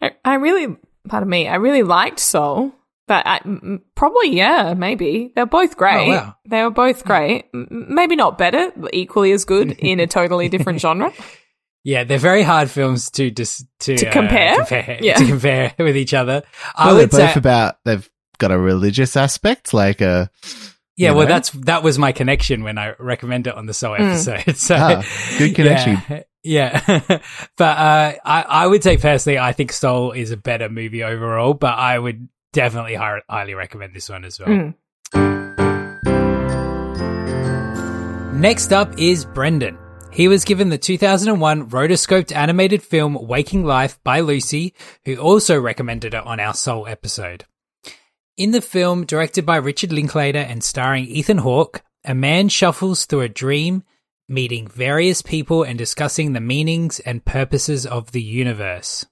I, 0.00 0.12
I 0.24 0.34
really, 0.34 0.76
pardon 1.08 1.28
me, 1.28 1.48
I 1.48 1.56
really 1.56 1.82
liked 1.82 2.18
Soul. 2.20 2.72
But 3.06 3.26
I, 3.26 3.36
m- 3.44 3.60
m- 3.62 3.82
probably, 3.94 4.34
yeah, 4.34 4.72
maybe. 4.72 5.30
They're 5.34 5.44
both 5.44 5.76
great. 5.76 6.08
Oh, 6.08 6.12
wow. 6.12 6.36
They 6.46 6.62
were 6.62 6.70
both 6.70 7.04
great. 7.04 7.44
M- 7.52 7.68
maybe 7.90 8.16
not 8.16 8.38
better, 8.38 8.72
but 8.74 8.94
equally 8.94 9.32
as 9.32 9.44
good 9.44 9.72
in 9.78 10.00
a 10.00 10.06
totally 10.06 10.48
different 10.48 10.80
genre. 10.80 11.12
Yeah, 11.86 12.04
they're 12.04 12.16
very 12.16 12.42
hard 12.42 12.70
films 12.70 13.10
to 13.10 13.30
dis- 13.30 13.62
to, 13.80 13.94
To 13.98 14.08
uh, 14.08 14.10
compare? 14.12 14.56
compare 14.56 14.98
Yeah. 15.02 15.16
to 15.16 15.26
compare 15.26 15.74
with 15.78 15.98
each 15.98 16.14
other. 16.14 16.42
I 16.74 16.86
Well, 16.86 16.94
they're 16.94 17.02
would 17.04 17.10
both 17.10 17.32
say, 17.34 17.38
about 17.38 17.76
they've 17.84 18.08
got 18.38 18.52
a 18.52 18.58
religious 18.58 19.18
aspect, 19.18 19.74
like 19.74 20.00
a 20.00 20.30
yeah. 20.96 21.10
you 21.10 21.14
Well, 21.14 21.26
know? 21.26 21.34
that's 21.34 21.50
that 21.50 21.82
was 21.82 21.98
my 21.98 22.12
connection 22.12 22.64
when 22.64 22.78
I 22.78 22.94
recommend 22.98 23.48
it 23.48 23.54
on 23.54 23.66
the 23.66 23.74
Soul 23.74 23.98
Mm. 23.98 24.12
episode. 24.12 24.56
So 24.56 24.76
Ah, 24.78 25.04
good 25.36 25.54
connection. 25.54 25.98
Yeah, 26.08 26.22
yeah. 26.44 26.80
but 27.56 27.78
uh, 27.78 28.12
I 28.24 28.42
I 28.42 28.66
would 28.66 28.82
say 28.82 28.96
personally, 28.96 29.38
I 29.38 29.52
think 29.52 29.72
Soul 29.72 30.12
is 30.12 30.30
a 30.30 30.36
better 30.36 30.68
movie 30.68 31.02
overall. 31.02 31.54
But 31.54 31.78
I 31.78 31.98
would 31.98 32.28
definitely 32.52 32.94
hi- 32.94 33.22
highly 33.28 33.54
recommend 33.54 33.94
this 33.94 34.08
one 34.08 34.24
as 34.24 34.38
well. 34.38 34.48
Mm. 34.48 34.74
Next 38.34 38.72
up 38.72 38.98
is 38.98 39.24
Brendan. 39.24 39.78
He 40.12 40.28
was 40.28 40.44
given 40.44 40.68
the 40.68 40.78
2001 40.78 41.70
rotoscoped 41.70 42.34
animated 42.34 42.82
film 42.82 43.14
Waking 43.14 43.64
Life 43.64 43.98
by 44.04 44.20
Lucy, 44.20 44.74
who 45.04 45.16
also 45.16 45.58
recommended 45.58 46.14
it 46.14 46.24
on 46.24 46.38
our 46.38 46.54
Soul 46.54 46.86
episode. 46.86 47.46
In 48.36 48.50
the 48.50 48.60
film, 48.60 49.06
directed 49.06 49.46
by 49.46 49.56
Richard 49.56 49.92
Linklater 49.92 50.38
and 50.38 50.62
starring 50.62 51.06
Ethan 51.06 51.38
Hawke, 51.38 51.82
a 52.04 52.14
man 52.14 52.48
shuffles 52.48 53.06
through 53.06 53.22
a 53.22 53.28
dream, 53.28 53.82
meeting 54.28 54.66
various 54.66 55.22
people 55.22 55.62
and 55.62 55.78
discussing 55.78 56.32
the 56.32 56.40
meanings 56.40 57.00
and 57.00 57.24
purposes 57.24 57.86
of 57.86 58.12
the 58.12 58.22
universe. 58.22 59.04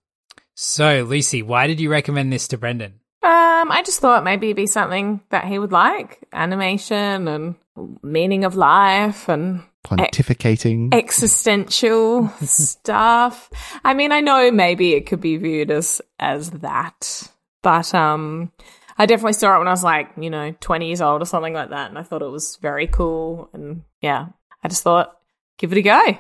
So, 0.54 1.04
Lucy, 1.08 1.42
why 1.42 1.66
did 1.66 1.80
you 1.80 1.90
recommend 1.90 2.32
this 2.32 2.48
to 2.48 2.58
Brendan? 2.58 3.00
Um, 3.22 3.70
I 3.70 3.82
just 3.84 4.00
thought 4.00 4.24
maybe 4.24 4.48
it'd 4.48 4.56
be 4.56 4.66
something 4.66 5.20
that 5.30 5.44
he 5.44 5.58
would 5.58 5.72
like 5.72 6.26
animation 6.32 7.28
and 7.28 7.54
meaning 8.02 8.44
of 8.44 8.56
life 8.56 9.28
and 9.28 9.62
pontificating. 9.84 10.92
existential 10.92 12.28
stuff. 12.42 13.50
I 13.84 13.94
mean, 13.94 14.12
I 14.12 14.20
know 14.20 14.50
maybe 14.50 14.94
it 14.94 15.06
could 15.06 15.20
be 15.20 15.36
viewed 15.36 15.70
as 15.70 16.00
as 16.18 16.50
that, 16.50 17.30
but 17.62 17.94
um, 17.94 18.50
I 18.98 19.06
definitely 19.06 19.34
saw 19.34 19.54
it 19.54 19.58
when 19.58 19.68
I 19.68 19.72
was 19.72 19.84
like, 19.84 20.10
you 20.18 20.28
know, 20.30 20.54
twenty 20.60 20.88
years 20.88 21.00
old 21.00 21.22
or 21.22 21.26
something 21.26 21.54
like 21.54 21.70
that, 21.70 21.88
and 21.90 21.98
I 21.98 22.02
thought 22.02 22.22
it 22.22 22.30
was 22.30 22.56
very 22.60 22.88
cool. 22.88 23.48
And 23.52 23.82
yeah, 24.00 24.26
I 24.62 24.68
just 24.68 24.82
thought, 24.82 25.16
give 25.58 25.72
it 25.72 25.78
a 25.78 25.82
go. 25.82 26.18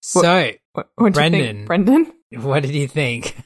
So, 0.00 0.50
What, 0.72 0.88
what 0.94 1.12
do 1.14 1.20
you 1.20 1.30
Brendan. 1.30 1.56
think, 1.56 1.66
Brendan? 1.66 2.12
what 2.42 2.62
did 2.62 2.74
you 2.74 2.88
think? 2.88 3.36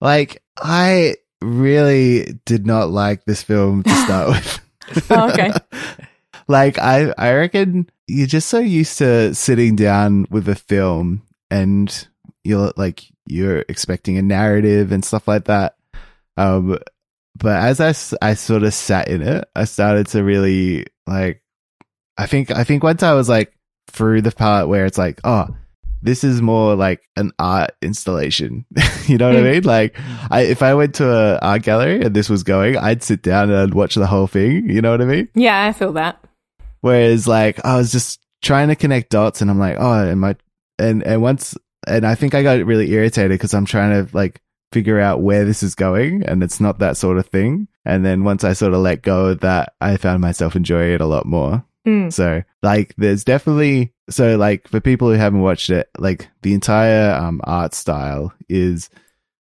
like 0.00 0.42
I 0.58 1.16
really 1.40 2.38
did 2.44 2.66
not 2.66 2.90
like 2.90 3.24
this 3.24 3.42
film 3.42 3.82
to 3.84 3.90
start 4.04 4.28
with. 4.96 5.10
Oh, 5.10 5.30
okay. 5.30 5.52
like 6.48 6.78
I 6.78 7.12
I 7.16 7.32
reckon 7.34 7.88
you're 8.06 8.26
just 8.26 8.48
so 8.48 8.58
used 8.58 8.98
to 8.98 9.34
sitting 9.34 9.76
down 9.76 10.26
with 10.30 10.48
a 10.48 10.54
film 10.54 11.22
and 11.50 12.06
you're 12.42 12.72
like 12.76 13.04
you're 13.26 13.64
expecting 13.68 14.18
a 14.18 14.22
narrative 14.22 14.92
and 14.92 15.04
stuff 15.04 15.26
like 15.28 15.44
that. 15.44 15.76
Um 16.36 16.78
but 17.36 17.56
as 17.62 17.80
I, 18.20 18.28
I 18.30 18.34
sort 18.34 18.62
of 18.62 18.72
sat 18.74 19.08
in 19.08 19.22
it, 19.22 19.48
I 19.56 19.64
started 19.64 20.06
to 20.08 20.22
really 20.22 20.86
like 21.06 21.42
I 22.16 22.26
think 22.26 22.50
I 22.50 22.64
think 22.64 22.82
once 22.82 23.02
I 23.02 23.12
was 23.14 23.28
like 23.28 23.52
through 23.88 24.22
the 24.22 24.32
part 24.32 24.68
where 24.68 24.86
it's 24.86 24.98
like, 24.98 25.20
oh, 25.24 25.48
this 26.02 26.22
is 26.24 26.42
more 26.42 26.74
like 26.74 27.00
an 27.16 27.32
art 27.38 27.72
installation. 27.82 28.64
you 29.06 29.16
know 29.18 29.28
what 29.28 29.36
I 29.36 29.40
Mm. 29.40 29.52
mean? 29.52 29.62
Like, 29.64 29.96
I, 30.30 30.42
if 30.42 30.62
I 30.62 30.74
went 30.74 30.94
to 30.96 31.10
a 31.10 31.38
art 31.38 31.62
gallery 31.62 32.02
and 32.02 32.14
this 32.14 32.28
was 32.28 32.42
going, 32.42 32.76
I'd 32.76 33.02
sit 33.02 33.22
down 33.22 33.50
and 33.50 33.58
I'd 33.58 33.74
watch 33.74 33.94
the 33.94 34.06
whole 34.06 34.26
thing. 34.26 34.68
You 34.68 34.82
know 34.82 34.90
what 34.90 35.00
I 35.00 35.06
mean? 35.06 35.28
Yeah, 35.34 35.64
I 35.64 35.72
feel 35.72 35.92
that. 35.94 36.22
Whereas, 36.82 37.26
like, 37.26 37.64
I 37.64 37.76
was 37.76 37.90
just 37.90 38.20
trying 38.42 38.68
to 38.68 38.76
connect 38.76 39.10
dots, 39.10 39.40
and 39.40 39.50
I'm 39.50 39.58
like, 39.58 39.76
oh, 39.78 40.06
am 40.08 40.22
I? 40.24 40.36
And 40.78 41.02
and 41.04 41.22
once, 41.22 41.56
and 41.86 42.06
I 42.06 42.14
think 42.14 42.34
I 42.34 42.42
got 42.42 42.64
really 42.66 42.90
irritated 42.92 43.30
because 43.30 43.54
I'm 43.54 43.64
trying 43.64 44.06
to 44.06 44.14
like 44.16 44.40
figure 44.72 45.00
out 45.00 45.22
where 45.22 45.44
this 45.46 45.62
is 45.62 45.74
going, 45.74 46.22
and 46.24 46.42
it's 46.42 46.60
not 46.60 46.80
that 46.80 46.96
sort 46.98 47.16
of 47.18 47.26
thing. 47.26 47.68
And 47.86 48.04
then 48.04 48.24
once 48.24 48.44
I 48.44 48.52
sort 48.52 48.74
of 48.74 48.80
let 48.80 49.02
go 49.02 49.26
of 49.26 49.40
that, 49.40 49.74
I 49.80 49.96
found 49.96 50.20
myself 50.20 50.56
enjoying 50.56 50.92
it 50.92 51.00
a 51.00 51.06
lot 51.06 51.24
more. 51.26 51.64
Mm. 51.86 52.12
So 52.12 52.42
like 52.62 52.94
there's 52.96 53.24
definitely 53.24 53.92
so 54.10 54.36
like 54.36 54.68
for 54.68 54.80
people 54.80 55.08
who 55.08 55.14
haven't 55.18 55.42
watched 55.42 55.70
it, 55.70 55.88
like 55.98 56.28
the 56.42 56.54
entire 56.54 57.12
um 57.14 57.40
art 57.44 57.74
style 57.74 58.32
is 58.48 58.90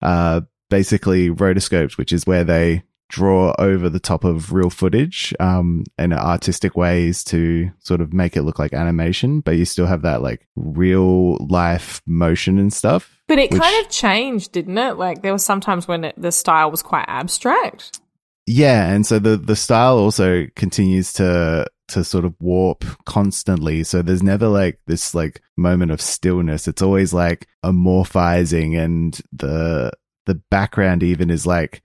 uh 0.01 0.41
basically 0.69 1.29
rotoscopes, 1.29 1.97
which 1.97 2.13
is 2.13 2.25
where 2.25 2.43
they 2.43 2.83
draw 3.09 3.55
over 3.57 3.89
the 3.89 3.99
top 3.99 4.23
of 4.23 4.53
real 4.53 4.69
footage 4.69 5.33
um 5.39 5.83
in 5.97 6.13
artistic 6.13 6.77
ways 6.77 7.23
to 7.23 7.71
sort 7.79 8.01
of 8.01 8.13
make 8.13 8.37
it 8.37 8.43
look 8.43 8.59
like 8.59 8.71
animation, 8.73 9.39
but 9.41 9.57
you 9.57 9.65
still 9.65 9.87
have 9.87 10.03
that 10.03 10.21
like 10.21 10.47
real 10.55 11.37
life 11.47 12.01
motion 12.05 12.57
and 12.59 12.71
stuff. 12.71 13.19
But 13.27 13.39
it 13.39 13.51
which- 13.51 13.61
kind 13.61 13.85
of 13.85 13.91
changed, 13.91 14.51
didn't 14.51 14.77
it? 14.77 14.93
Like 14.97 15.23
there 15.23 15.31
were 15.31 15.39
sometimes 15.39 15.87
when 15.87 16.05
it, 16.05 16.15
the 16.17 16.31
style 16.31 16.71
was 16.71 16.81
quite 16.83 17.05
abstract. 17.07 17.99
Yeah, 18.45 18.91
and 18.91 19.05
so 19.05 19.19
the 19.19 19.37
the 19.37 19.55
style 19.55 19.97
also 19.97 20.47
continues 20.55 21.13
to 21.13 21.67
to 21.89 22.03
sort 22.03 22.25
of 22.25 22.35
warp 22.39 22.85
constantly. 23.05 23.83
So 23.83 24.01
there's 24.01 24.23
never 24.23 24.47
like 24.47 24.79
this 24.87 25.13
like 25.13 25.41
moment 25.57 25.91
of 25.91 26.01
stillness. 26.01 26.67
It's 26.67 26.81
always 26.81 27.13
like 27.13 27.47
amorphizing, 27.63 28.77
and 28.77 29.19
the 29.31 29.91
the 30.25 30.35
background 30.35 31.03
even 31.03 31.29
is 31.29 31.45
like 31.45 31.81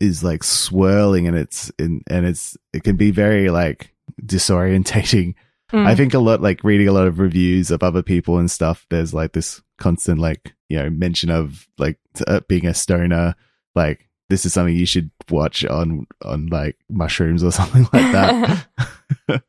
is 0.00 0.24
like 0.24 0.42
swirling, 0.42 1.26
and 1.26 1.36
it's 1.36 1.70
in 1.78 2.02
and 2.08 2.26
it's 2.26 2.56
it 2.72 2.82
can 2.84 2.96
be 2.96 3.10
very 3.10 3.50
like 3.50 3.94
disorientating. 4.24 5.34
Mm. 5.72 5.86
I 5.86 5.94
think 5.94 6.12
a 6.12 6.18
lot 6.18 6.42
like 6.42 6.64
reading 6.64 6.88
a 6.88 6.92
lot 6.92 7.06
of 7.06 7.18
reviews 7.18 7.70
of 7.70 7.82
other 7.82 8.02
people 8.02 8.38
and 8.38 8.50
stuff. 8.50 8.86
There's 8.90 9.14
like 9.14 9.32
this 9.32 9.62
constant 9.78 10.20
like 10.20 10.54
you 10.68 10.78
know 10.78 10.90
mention 10.90 11.30
of 11.30 11.66
like 11.78 11.98
uh, 12.26 12.40
being 12.48 12.66
a 12.66 12.74
stoner. 12.74 13.34
Like 13.74 14.08
this 14.28 14.44
is 14.44 14.52
something 14.52 14.76
you 14.76 14.86
should 14.86 15.10
watch 15.30 15.64
on 15.64 16.06
on 16.24 16.46
like 16.46 16.76
mushrooms 16.88 17.42
or 17.44 17.52
something 17.58 17.82
like 17.92 18.12
that. 18.12 18.66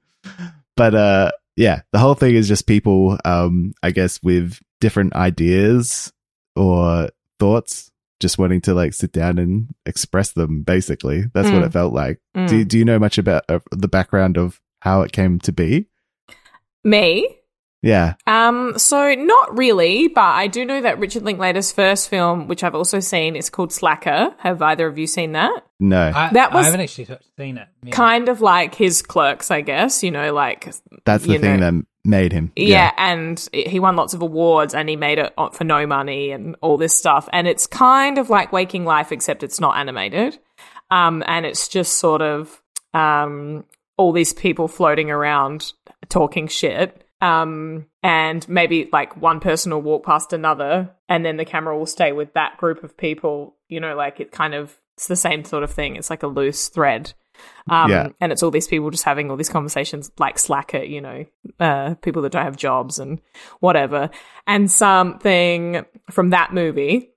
but 0.76 0.96
uh, 0.96 1.32
yeah, 1.56 1.82
the 1.92 2.00
whole 2.00 2.16
thing 2.16 2.36
is 2.36 2.48
just 2.48 2.68
people, 2.68 3.18
um, 3.26 3.74
I 3.84 3.92
guess, 3.92 4.22
with 4.24 4.60
different 4.82 5.14
ideas 5.16 6.12
or 6.56 7.10
thoughts, 7.40 7.92
just 8.20 8.38
wanting 8.38 8.62
to 8.62 8.74
like 8.74 8.94
sit 8.94 9.12
down 9.12 9.38
and 9.40 9.74
express 9.86 10.32
them. 10.32 10.64
Basically, 10.64 11.26
that's 11.34 11.50
what 11.52 11.62
Mm. 11.62 11.66
it 11.68 11.74
felt 11.74 11.94
like. 11.94 12.20
Mm. 12.36 12.48
Do 12.50 12.66
Do 12.66 12.78
you 12.80 12.86
know 12.86 13.00
much 13.00 13.18
about 13.18 13.44
uh, 13.50 13.60
the 13.72 13.88
background 13.88 14.38
of 14.38 14.60
how 14.82 15.02
it 15.02 15.12
came 15.12 15.40
to 15.40 15.52
be? 15.52 15.88
Me? 16.84 17.28
Yeah. 17.84 18.14
Um, 18.26 18.74
so 18.80 19.14
not 19.14 19.56
really, 19.58 20.08
but 20.08 20.22
I 20.22 20.48
do 20.48 20.66
know 20.66 20.82
that 20.82 20.98
Richard 21.00 21.24
Linklater's 21.24 21.72
first 21.72 22.10
film, 22.10 22.48
which 22.48 22.64
I've 22.64 22.74
also 22.74 23.00
seen, 23.00 23.36
is 23.36 23.50
called 23.50 23.72
Slacker. 23.72 24.34
Have 24.40 24.62
either 24.62 24.88
of 24.88 24.98
you 24.98 25.06
seen 25.06 25.34
that? 25.34 25.66
No. 25.80 26.12
I, 26.16 26.30
That 26.34 26.54
was- 26.54 26.64
I 26.64 26.66
haven't 26.70 26.82
actually 26.82 27.08
seen 27.38 27.58
it. 27.58 27.68
Yeah. 27.84 27.92
Kind 27.92 28.30
of 28.30 28.42
like 28.42 28.74
his 28.74 29.02
Clerks, 29.02 29.52
I 29.52 29.62
guess. 29.62 30.02
You 30.02 30.12
know, 30.12 30.34
like 30.34 30.74
That's 31.06 31.26
the 31.26 31.38
thing 31.38 31.60
know- 31.60 31.72
that 31.72 31.86
made 32.06 32.32
him. 32.32 32.52
Yeah, 32.56 32.92
and 32.98 33.48
he 33.54 33.80
won 33.80 33.96
lots 33.96 34.14
of 34.14 34.22
awards 34.22 34.74
and 34.74 34.88
he 34.90 34.96
made 34.96 35.20
it 35.20 35.34
for 35.54 35.64
no 35.64 35.86
money 35.86 36.32
and 36.32 36.56
all 36.62 36.78
this 36.78 36.98
stuff. 36.98 37.28
And 37.34 37.48
it's 37.48 37.68
kind 37.68 38.18
of 38.18 38.30
like 38.30 38.52
Waking 38.52 38.86
Life, 38.86 39.12
except 39.12 39.44
it's 39.44 39.60
not 39.60 39.78
animated. 39.78 40.40
Um, 40.90 41.24
and 41.28 41.46
it's 41.46 41.68
just 41.68 41.96
sort 42.00 42.22
of 42.22 42.62
um, 42.94 43.66
all 43.98 44.12
these 44.12 44.32
people 44.34 44.68
floating 44.68 45.10
around 45.12 45.74
talking 46.10 46.48
shit. 46.48 47.03
Um, 47.24 47.86
and 48.04 48.48
maybe 48.50 48.90
like 48.92 49.16
one 49.16 49.40
person 49.40 49.72
will 49.72 49.82
walk 49.82 50.06
past 50.06 50.34
another 50.34 50.94
and 51.08 51.26
then 51.26 51.38
the 51.38 51.46
camera 51.46 51.78
will 51.78 51.86
stay 51.86 52.12
with 52.12 52.34
that 52.34 52.58
group 52.58 52.84
of 52.84 52.98
people. 52.98 53.56
You 53.70 53.80
know, 53.80 53.96
like 53.96 54.20
it 54.20 54.32
kind 54.32 54.54
of, 54.54 54.78
it's 54.96 55.08
the 55.08 55.16
same 55.16 55.46
sort 55.46 55.64
of 55.64 55.72
thing. 55.72 55.96
It's 55.96 56.10
like 56.10 56.24
a 56.24 56.28
loose 56.28 56.68
thread. 56.68 57.14
Um, 57.70 57.90
Yeah. 57.90 58.10
And 58.20 58.34
it's 58.34 58.44
all 58.44 58.52
these 58.52 58.68
people 58.68 58.92
just 58.92 59.06
having 59.06 59.32
all 59.32 59.38
these 59.38 59.50
conversations 59.50 60.12
like 60.20 60.38
Slacker, 60.38 60.84
you 60.84 61.00
know, 61.00 61.26
uh, 61.62 61.96
people 61.96 62.22
that 62.24 62.34
don't 62.34 62.44
have 62.44 62.58
jobs 62.58 63.00
and 63.00 63.22
whatever. 63.62 64.10
And 64.46 64.70
something 64.70 65.86
from 66.12 66.32
that 66.32 66.54
movie 66.54 67.13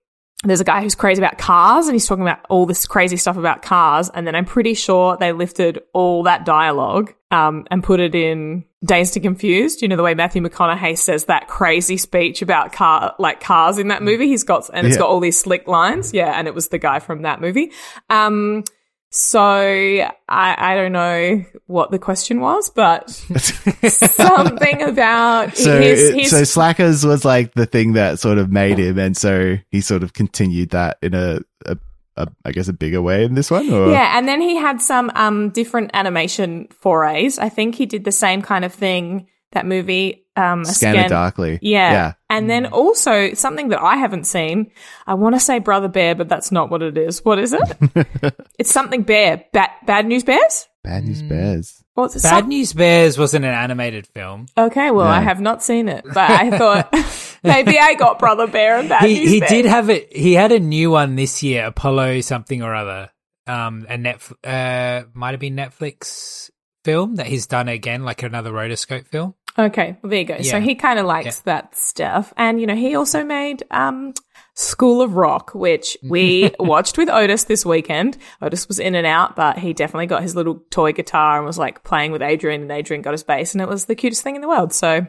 there's 0.50 0.60
a 0.60 0.64
guy 0.64 0.82
who's 0.82 0.94
crazy 0.94 1.20
about 1.20 1.38
cars 1.38 1.86
and 1.86 1.94
he's 1.94 2.06
talking 2.06 2.22
about 2.22 2.40
all 2.48 2.66
this 2.66 2.86
crazy 2.86 3.16
stuff 3.16 3.36
about 3.36 3.62
cars. 3.62 4.08
And 4.14 4.26
then 4.26 4.34
i'm 4.34 4.44
pretty 4.44 4.74
sure 4.74 5.16
they 5.16 5.32
lifted 5.32 5.82
all 5.92 6.22
that 6.24 6.44
dialogue 6.44 7.12
um, 7.30 7.66
and 7.70 7.82
put 7.82 8.00
it 8.00 8.14
in 8.14 8.64
dazed 8.84 9.16
and 9.16 9.24
confused. 9.24 9.82
You 9.82 9.88
know 9.88 9.96
the 9.96 10.02
way 10.02 10.14
matthew 10.14 10.42
mcconaughey 10.42 10.96
says 10.98 11.24
that 11.26 11.48
crazy 11.48 11.96
speech 11.96 12.42
about 12.42 12.72
car 12.72 13.14
like 13.18 13.40
cars 13.40 13.78
in 13.78 13.88
that 13.88 14.02
movie 14.02 14.28
he's 14.28 14.44
got 14.44 14.68
and 14.72 14.86
it's 14.86 14.96
Yeah. 14.96 15.00
got 15.00 15.08
all 15.10 15.20
these 15.20 15.38
slick 15.38 15.66
lines. 15.66 16.12
Yeah 16.12 16.32
and 16.38 16.46
it 16.46 16.54
was 16.54 16.68
the 16.68 16.78
guy 16.78 16.98
from 17.00 17.22
that 17.22 17.40
movie. 17.40 17.72
Um, 18.10 18.62
so 19.10 19.40
I, 19.48 20.10
I 20.28 20.74
don't 20.74 20.92
know 20.92 21.44
what 21.66 21.90
the 21.90 21.98
question 21.98 22.40
was 22.40 22.70
but 22.70 23.10
something 23.88 24.82
about 24.82 25.56
so, 25.56 25.80
his, 25.80 26.14
his 26.14 26.30
so 26.30 26.44
Slackers 26.44 27.04
was 27.04 27.24
like 27.24 27.54
the 27.54 27.66
thing 27.66 27.94
that 27.94 28.18
sort 28.18 28.38
of 28.38 28.50
made 28.50 28.78
him, 28.78 28.98
and 28.98 29.16
so 29.16 29.56
he 29.70 29.80
sort 29.80 30.02
of 30.02 30.12
continued 30.12 30.70
that 30.70 30.98
in 31.02 31.14
a, 31.14 31.40
a, 31.64 31.78
a 32.16 32.28
I 32.44 32.52
guess, 32.52 32.68
a 32.68 32.72
bigger 32.72 33.02
way 33.02 33.24
in 33.24 33.34
this 33.34 33.50
one. 33.50 33.70
Or 33.70 33.90
Yeah, 33.90 34.16
and 34.16 34.26
then 34.26 34.40
he 34.40 34.56
had 34.56 34.80
some 34.80 35.10
um 35.14 35.50
different 35.50 35.90
animation 35.94 36.68
forays. 36.68 37.38
I 37.38 37.48
think 37.48 37.74
he 37.74 37.86
did 37.86 38.04
the 38.04 38.12
same 38.12 38.42
kind 38.42 38.64
of 38.64 38.72
thing. 38.72 39.28
That 39.52 39.66
movie, 39.66 40.25
um, 40.36 40.62
a 40.62 40.66
Scanner 40.66 40.98
Scan- 41.00 41.10
Darkly. 41.10 41.58
Yeah. 41.62 41.92
yeah. 41.92 42.12
and 42.30 42.48
then 42.50 42.66
also 42.66 43.32
something 43.34 43.68
that 43.70 43.80
I 43.82 43.96
haven't 43.96 44.24
seen. 44.24 44.70
I 45.06 45.14
want 45.14 45.34
to 45.34 45.40
say 45.40 45.58
Brother 45.58 45.88
Bear, 45.88 46.14
but 46.14 46.28
that's 46.28 46.52
not 46.52 46.70
what 46.70 46.82
it 46.82 46.96
is. 46.98 47.24
What 47.24 47.38
is 47.38 47.52
it? 47.54 48.34
it's 48.58 48.70
something 48.70 49.02
Bear. 49.02 49.44
Bad 49.52 49.70
Bad 49.86 50.06
News 50.06 50.24
Bears. 50.24 50.68
Bad 50.84 51.04
News 51.04 51.22
Bears. 51.22 51.82
What's 51.94 52.14
it? 52.16 52.22
Bad 52.22 52.40
Some- 52.40 52.48
News 52.48 52.72
Bears 52.72 53.18
wasn't 53.18 53.44
an 53.44 53.54
animated 53.54 54.06
film. 54.08 54.46
Okay, 54.56 54.90
well, 54.90 55.06
I 55.06 55.20
have 55.20 55.40
not 55.40 55.62
seen 55.62 55.88
it, 55.88 56.04
but 56.04 56.30
I 56.30 56.56
thought 56.56 56.94
maybe 57.42 57.78
I 57.78 57.94
got 57.94 58.18
Brother 58.18 58.46
Bear 58.46 58.78
and 58.78 58.88
Bad 58.88 59.02
he 59.04 59.14
News 59.20 59.30
he 59.30 59.40
Bears. 59.40 59.50
did 59.50 59.64
have 59.64 59.88
it. 59.90 60.14
He 60.14 60.34
had 60.34 60.52
a 60.52 60.60
new 60.60 60.90
one 60.90 61.16
this 61.16 61.42
year, 61.42 61.66
Apollo 61.66 62.20
something 62.20 62.62
or 62.62 62.74
other. 62.74 63.10
Um, 63.48 63.86
a 63.88 63.96
net 63.96 64.20
uh 64.44 65.04
might 65.14 65.30
have 65.30 65.40
been 65.40 65.54
Netflix 65.56 66.50
film 66.84 67.16
that 67.16 67.26
he's 67.26 67.46
done 67.46 67.68
again, 67.68 68.04
like 68.04 68.22
another 68.22 68.52
rotoscope 68.52 69.06
film. 69.08 69.34
Okay, 69.58 69.96
well, 70.02 70.10
there 70.10 70.18
you 70.18 70.24
go. 70.24 70.40
So 70.42 70.60
he 70.60 70.74
kind 70.74 70.98
of 70.98 71.06
likes 71.06 71.40
that 71.40 71.74
stuff. 71.76 72.32
And, 72.36 72.60
you 72.60 72.66
know, 72.66 72.74
he 72.76 72.94
also 72.94 73.24
made 73.24 73.62
um, 73.70 74.12
School 74.54 75.00
of 75.02 75.14
Rock, 75.16 75.54
which 75.54 75.96
we 76.08 76.50
watched 76.58 76.98
with 76.98 77.08
Otis 77.08 77.44
this 77.44 77.64
weekend. 77.64 78.18
Otis 78.42 78.68
was 78.68 78.78
in 78.78 78.94
and 78.94 79.06
out, 79.06 79.34
but 79.36 79.58
he 79.58 79.72
definitely 79.72 80.06
got 80.06 80.22
his 80.22 80.36
little 80.36 80.62
toy 80.70 80.92
guitar 80.92 81.38
and 81.38 81.46
was 81.46 81.58
like 81.58 81.84
playing 81.84 82.12
with 82.12 82.22
Adrian, 82.22 82.62
and 82.62 82.70
Adrian 82.70 83.02
got 83.02 83.12
his 83.12 83.22
bass, 83.24 83.54
and 83.54 83.62
it 83.62 83.68
was 83.68 83.86
the 83.86 83.94
cutest 83.94 84.22
thing 84.22 84.34
in 84.36 84.42
the 84.42 84.48
world. 84.48 84.72
So 84.72 85.06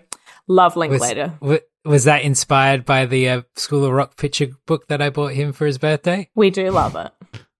love 0.47 0.75
Was, 0.75 0.89
Linklater. 1.01 1.33
wa- 1.41 1.57
was 1.83 2.05
that 2.05 2.21
inspired 2.23 2.85
by 2.85 3.05
the 3.05 3.29
uh, 3.29 3.41
School 3.55 3.83
of 3.85 3.91
Rock 3.91 4.17
picture 4.17 4.47
book 4.65 4.87
that 4.87 5.01
I 5.01 5.09
bought 5.09 5.33
him 5.33 5.51
for 5.53 5.65
his 5.65 5.77
birthday? 5.77 6.29
We 6.35 6.49
do 6.51 6.69
love 6.71 6.95
it. 6.95 7.11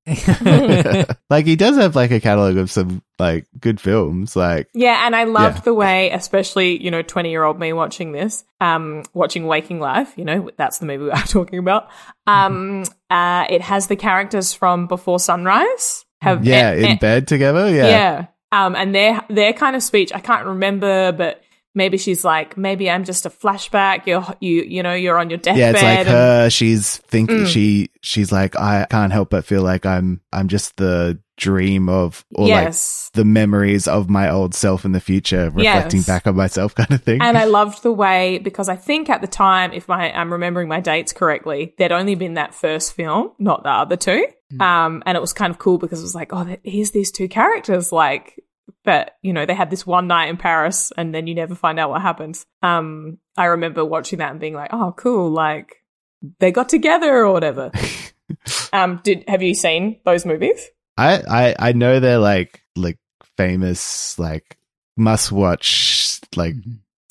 like 1.29 1.45
he 1.45 1.55
does 1.55 1.77
have 1.77 1.95
like 1.95 2.11
a 2.11 2.19
catalog 2.19 2.57
of 2.57 2.71
some 2.71 3.01
like 3.19 3.45
good 3.59 3.79
films. 3.79 4.35
Like 4.35 4.69
Yeah, 4.73 5.05
and 5.05 5.15
I 5.15 5.25
loved 5.25 5.57
Yeah. 5.57 5.61
the 5.63 5.73
way, 5.73 6.11
especially, 6.11 6.81
you 6.81 6.91
know, 6.91 7.01
20 7.01 7.29
year 7.29 7.43
old 7.43 7.59
me 7.59 7.73
watching 7.73 8.11
this, 8.11 8.45
um, 8.61 9.03
watching 9.13 9.45
Waking 9.47 9.79
Life, 9.79 10.13
you 10.17 10.25
know, 10.25 10.49
that's 10.57 10.79
the 10.79 10.85
movie 10.85 11.03
we 11.05 11.11
are 11.11 11.17
talking 11.23 11.59
about. 11.59 11.89
Um, 12.25 12.83
uh, 13.09 13.45
it 13.49 13.61
has 13.61 13.87
the 13.87 13.95
characters 13.95 14.53
from 14.53 14.87
Before 14.87 15.19
Sunrise. 15.19 16.05
Have 16.21 16.43
yeah, 16.45 16.71
and- 16.71 16.85
in 16.85 16.97
bed 16.97 17.27
together. 17.27 17.69
Yeah. 17.69 17.87
yeah. 17.87 18.25
Um, 18.51 18.75
and 18.75 18.95
their 18.95 19.21
their 19.29 19.51
kind 19.53 19.75
of 19.75 19.83
speech, 19.83 20.11
I 20.13 20.19
can't 20.19 20.45
remember, 20.45 21.11
but 21.11 21.41
maybe 21.77 21.97
she's 21.97 22.25
like, 22.25 22.57
maybe 22.57 22.89
I'm 22.89 23.05
just 23.05 23.25
a 23.25 23.29
flashback. 23.29 24.05
You're 24.05 24.25
you 24.41 24.63
you 24.63 24.83
know 24.83 24.93
you're 24.93 25.17
on 25.17 25.29
your 25.29 25.37
deathbed. 25.37 25.59
Yeah, 25.59 25.69
it's 25.71 25.81
like 25.83 25.99
and- 25.99 26.07
her. 26.09 26.49
She's 26.49 26.97
thinking. 26.97 27.41
Mm. 27.45 27.47
She 27.47 27.89
she's 28.01 28.31
like 28.31 28.57
I 28.59 28.85
can't 28.89 29.13
help 29.13 29.29
but 29.29 29.45
feel 29.45 29.61
like 29.61 29.85
I'm 29.85 30.19
I'm 30.33 30.47
just 30.49 30.75
the 30.77 31.19
dream 31.37 31.87
of 31.87 32.25
or 32.33 32.47
like 32.47 32.73
the 33.13 33.23
memories 33.23 33.87
of 33.87 34.09
my 34.09 34.27
old 34.27 34.55
self 34.55 34.85
in 34.85 34.91
the 34.91 34.99
future, 34.99 35.51
reflecting 35.51 35.99
Yes. 35.99 36.07
back 36.07 36.25
on 36.25 36.35
myself, 36.35 36.73
kind 36.81 36.91
of 36.91 37.03
thing. 37.03 37.21
and 37.21 37.37
I 37.37 37.45
loved 37.45 37.83
the 37.83 37.91
way 37.93 38.39
because 38.39 38.67
I 38.69 38.75
think 38.75 39.07
at 39.09 39.21
the 39.21 39.27
time, 39.27 39.71
if 39.71 39.87
my, 39.87 40.11
I'm 40.11 40.31
remembering 40.33 40.67
my 40.67 40.79
dates 40.79 41.13
correctly, 41.13 41.75
there'd 41.77 41.91
only 41.91 42.15
been 42.15 42.33
that 42.35 42.55
first 42.55 42.93
film, 42.93 43.33
not 43.37 43.61
the 43.61 43.69
other 43.69 43.95
two. 43.97 44.25
Um, 44.59 45.03
and 45.05 45.15
it 45.15 45.21
was 45.21 45.33
kind 45.33 45.51
of 45.51 45.59
cool 45.59 45.77
because 45.77 45.99
it 45.99 46.03
was 46.03 46.15
like, 46.15 46.33
oh, 46.33 46.57
here's 46.63 46.89
these 46.91 47.11
two 47.11 47.27
characters, 47.27 47.91
like, 47.91 48.41
but 48.87 49.17
you 49.21 49.33
know, 49.33 49.45
they 49.45 49.53
had 49.53 49.69
this 49.69 49.85
one 49.85 50.07
night 50.07 50.29
in 50.29 50.37
Paris, 50.37 50.93
and 50.95 51.13
then 51.13 51.27
you 51.27 51.35
never 51.35 51.55
find 51.55 51.77
out 51.77 51.89
what 51.89 52.01
happens. 52.01 52.45
Um, 52.63 53.17
I 53.35 53.47
remember 53.47 53.83
watching 53.83 54.19
that 54.19 54.31
and 54.31 54.39
being 54.39 54.53
like, 54.53 54.69
oh, 54.71 54.93
cool, 54.95 55.29
like 55.29 55.83
they 56.39 56.53
got 56.53 56.69
together 56.69 57.13
or 57.13 57.33
whatever. 57.33 57.69
um, 58.73 59.01
did 59.03 59.25
have 59.27 59.43
you 59.43 59.53
seen 59.55 59.99
those 60.05 60.25
movies? 60.25 60.69
I, 60.95 61.21
I 61.29 61.55
I 61.59 61.71
know 61.73 61.99
they're 61.99 62.17
like 62.17 62.63
like 62.77 62.97
famous 63.35 64.17
like 64.17 64.57
must 64.95 65.33
watch 65.33 66.21
like 66.37 66.55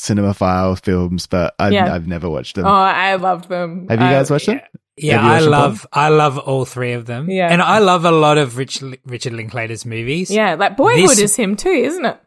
cinemaphile 0.01 0.83
films, 0.83 1.27
but 1.27 1.55
I've, 1.59 1.75
Yeah. 1.75 1.95
I've 1.95 2.07
never 2.07 2.31
watched 2.31 2.57
them. 2.57 2.65
Oh, 2.65 2.71
I 2.71 3.17
loved 3.17 3.51
them. 3.51 3.87
Have 3.91 4.01
you 4.01 4.07
guys 4.07 4.31
watched 4.31 4.47
them? 4.47 4.63
Yeah, 4.97 5.21
I 5.21 5.33
watched 5.35 5.43
them, 5.43 5.51
love 5.51 5.87
I 5.93 6.09
love 6.09 6.39
all 6.39 6.65
three 6.65 6.93
of 6.93 7.05
them. 7.07 7.29
Yeah. 7.31 7.49
and 7.53 7.61
I 7.61 7.81
love 7.81 8.05
a 8.05 8.11
lot 8.11 8.39
of 8.39 8.57
Rich, 8.57 8.83
Richard 9.05 9.35
Linklater's 9.35 9.85
movies. 9.85 10.31
Yeah, 10.31 10.55
like 10.55 10.77
Boyhood 10.77 11.11
This- 11.11 11.19
is 11.21 11.37
him 11.37 11.57
too, 11.57 11.69
isn't 11.71 12.05
it? 12.05 12.19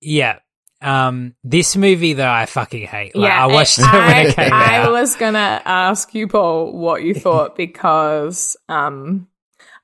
yeah. 0.00 0.38
Um, 0.80 1.34
this 1.44 1.76
movie 1.76 2.12
though, 2.14 2.28
I 2.30 2.46
fucking 2.46 2.86
hate. 2.88 3.14
Like, 3.14 3.28
yeah, 3.28 3.44
I 3.44 3.46
watched 3.46 3.78
it 3.78 3.84
I, 3.84 4.06
when 4.08 4.26
it 4.26 4.34
came 4.34 4.52
I 4.52 4.76
out. 4.78 4.90
was 4.90 5.14
gonna 5.14 5.62
ask 5.64 6.12
you, 6.12 6.26
Paul, 6.26 6.72
what 6.76 7.02
you 7.04 7.14
thought 7.14 7.54
because 7.56 8.56
um, 8.68 9.28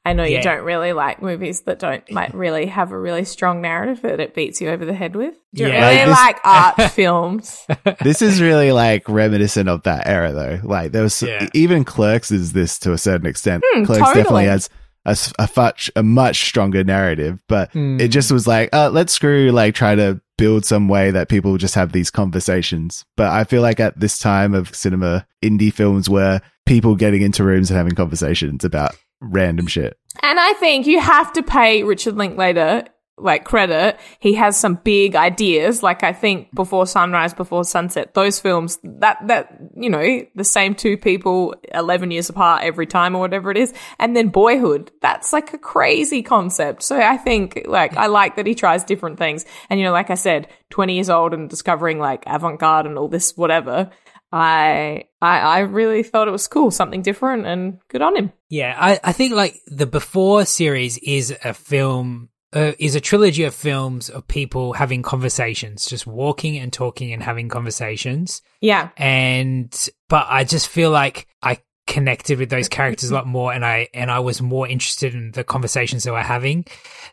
I 0.08 0.12
know 0.14 0.24
you 0.24 0.40
don't 0.42 0.62
really 0.64 0.92
like 0.92 1.20
movies 1.22 1.60
that 1.62 1.78
don't 1.78 2.10
like 2.10 2.32
really 2.34 2.66
have 2.66 2.92
a 2.92 2.98
really 2.98 3.24
strong 3.24 3.60
narrative 3.60 4.02
that 4.02 4.20
it 4.20 4.34
beats 4.34 4.60
you 4.60 4.68
over 4.70 4.84
the 4.84 4.94
head 4.94 5.14
with. 5.16 5.34
Do 5.54 5.64
you 5.64 5.68
Yeah. 5.70 5.88
really 5.98 6.10
Like 6.10 6.44
like 6.44 6.78
art 6.78 6.92
films? 6.92 7.66
this 8.02 8.22
is 8.22 8.40
really 8.40 8.72
like 8.72 9.08
reminiscent 9.08 9.68
of 9.68 9.82
that 9.84 10.06
era 10.06 10.32
though. 10.32 10.60
Like 10.62 10.92
there 10.92 11.02
was 11.02 11.22
Yeah. 11.22 11.48
even 11.54 11.84
Clerks 11.84 12.30
is 12.30 12.52
this 12.52 12.78
to 12.80 12.92
a 12.92 12.98
certain 12.98 13.26
extent. 13.26 13.62
Hmm, 13.66 13.84
Clerks 13.84 13.98
totally. 14.00 14.14
definitely 14.22 14.44
has 14.46 14.68
a, 15.06 15.10
s- 15.10 15.32
a 15.38 15.48
much 15.56 15.90
a 15.96 16.02
much 16.02 16.44
stronger 16.48 16.84
narrative, 16.84 17.38
but 17.48 17.70
Hmm. 17.72 17.98
it 18.00 18.08
just 18.08 18.30
was 18.32 18.46
like, 18.46 18.68
uh, 18.74 18.90
let's 18.90 19.12
screw 19.12 19.50
like 19.52 19.74
try 19.74 19.94
to 19.94 20.20
build 20.36 20.64
some 20.64 20.88
way 20.88 21.10
that 21.10 21.28
people 21.28 21.56
just 21.56 21.74
have 21.74 21.92
these 21.92 22.10
conversations. 22.10 23.04
But 23.16 23.28
I 23.32 23.44
feel 23.44 23.62
like 23.62 23.80
at 23.80 23.98
this 23.98 24.18
time 24.18 24.54
of 24.54 24.74
cinema, 24.74 25.26
indie 25.44 25.72
films 25.72 26.08
were 26.08 26.40
people 26.66 26.94
getting 26.94 27.22
into 27.22 27.42
rooms 27.44 27.70
and 27.70 27.76
having 27.76 27.94
conversations 27.94 28.64
about 28.64 28.94
random 29.20 29.66
shit. 29.66 29.98
And 30.22 30.38
I 30.40 30.52
think 30.54 30.86
you 30.86 31.00
have 31.00 31.32
to 31.34 31.42
pay 31.42 31.82
Richard 31.82 32.16
Linklater 32.16 32.84
like 33.20 33.44
credit. 33.44 33.98
He 34.20 34.34
has 34.34 34.56
some 34.56 34.76
big 34.76 35.16
ideas. 35.16 35.82
Like 35.82 36.02
I 36.02 36.12
think 36.12 36.54
Before 36.54 36.86
Sunrise, 36.86 37.34
Before 37.34 37.64
Sunset, 37.64 38.14
those 38.14 38.38
films 38.40 38.78
that 38.84 39.18
that 39.26 39.58
you 39.76 39.90
know 39.90 40.24
the 40.34 40.44
same 40.44 40.74
two 40.74 40.96
people 40.96 41.54
eleven 41.74 42.10
years 42.10 42.28
apart 42.28 42.64
every 42.64 42.86
time 42.86 43.14
or 43.14 43.20
whatever 43.20 43.50
it 43.50 43.56
is, 43.56 43.72
and 43.98 44.16
then 44.16 44.28
Boyhood. 44.28 44.90
That's 45.00 45.32
like 45.32 45.52
a 45.52 45.58
crazy 45.58 46.22
concept. 46.22 46.82
So 46.82 46.98
I 47.00 47.16
think 47.16 47.62
like 47.66 47.96
I 47.96 48.06
like 48.06 48.36
that 48.36 48.46
he 48.46 48.54
tries 48.54 48.84
different 48.84 49.18
things. 49.18 49.44
And 49.70 49.78
you 49.78 49.86
know, 49.86 49.92
like 49.92 50.10
I 50.10 50.14
said, 50.14 50.48
twenty 50.70 50.94
years 50.94 51.10
old 51.10 51.34
and 51.34 51.50
discovering 51.50 51.98
like 51.98 52.24
avant 52.26 52.60
garde 52.60 52.86
and 52.86 52.98
all 52.98 53.08
this 53.08 53.36
whatever. 53.36 53.90
I, 54.30 55.04
I 55.20 55.38
I 55.38 55.58
really 55.60 56.02
thought 56.02 56.28
it 56.28 56.32
was 56.32 56.46
cool, 56.48 56.70
something 56.70 57.02
different, 57.02 57.46
and 57.46 57.78
good 57.88 58.02
on 58.02 58.16
him. 58.16 58.32
Yeah, 58.48 58.76
I, 58.78 59.00
I 59.02 59.12
think 59.12 59.34
like 59.34 59.60
the 59.66 59.86
Before 59.86 60.44
series 60.44 60.98
is 60.98 61.36
a 61.44 61.52
film, 61.54 62.30
uh, 62.52 62.72
is 62.78 62.94
a 62.94 63.00
trilogy 63.00 63.44
of 63.44 63.54
films 63.54 64.08
of 64.08 64.26
people 64.26 64.72
having 64.72 65.02
conversations, 65.02 65.86
just 65.86 66.06
walking 66.06 66.56
and 66.56 66.72
talking 66.72 67.12
and 67.12 67.22
having 67.22 67.48
conversations. 67.48 68.42
Yeah, 68.60 68.90
And, 68.96 69.88
but 70.08 70.26
I 70.28 70.44
just 70.44 70.68
feel 70.68 70.90
like 70.90 71.26
I 71.42 71.58
connected 71.86 72.38
with 72.38 72.50
those 72.50 72.68
characters 72.68 73.10
a 73.10 73.14
lot 73.14 73.26
more 73.26 73.52
and 73.52 73.64
I, 73.64 73.88
and 73.94 74.10
I 74.10 74.20
was 74.20 74.42
more 74.42 74.68
interested 74.68 75.14
in 75.14 75.32
the 75.32 75.44
conversations 75.44 76.04
they 76.04 76.10
were 76.10 76.20
having. 76.22 76.66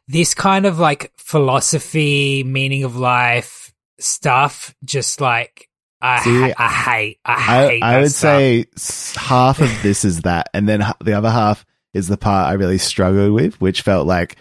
This 0.08 0.34
kind 0.34 0.66
of 0.66 0.80
like 0.80 1.12
philosophy, 1.18 2.44
meaning 2.44 2.84
of 2.84 2.98
life 2.98 3.74
stuff, 4.00 4.76
just 4.84 5.22
like, 5.22 5.70
I, 6.06 6.20
See, 6.24 6.42
ha- 6.42 6.54
I 6.58 6.68
hate, 6.70 7.20
I 7.26 7.34
I, 7.34 7.68
hate 7.68 7.84
I 7.84 7.92
that 7.94 8.02
would 8.02 8.12
stuff. 8.12 8.40
say 8.40 8.66
half 9.18 9.62
of 9.62 9.84
this 9.84 10.06
is 10.06 10.22
that, 10.22 10.50
and 10.54 10.68
then 10.70 10.84
the 11.02 11.14
other 11.14 11.30
half 11.32 11.66
is 11.94 12.08
the 12.08 12.18
part 12.18 12.50
I 12.50 12.54
really 12.54 12.78
struggled 12.78 13.32
with, 13.34 13.60
which 13.62 13.82
felt 13.82 14.06
like, 14.08 14.36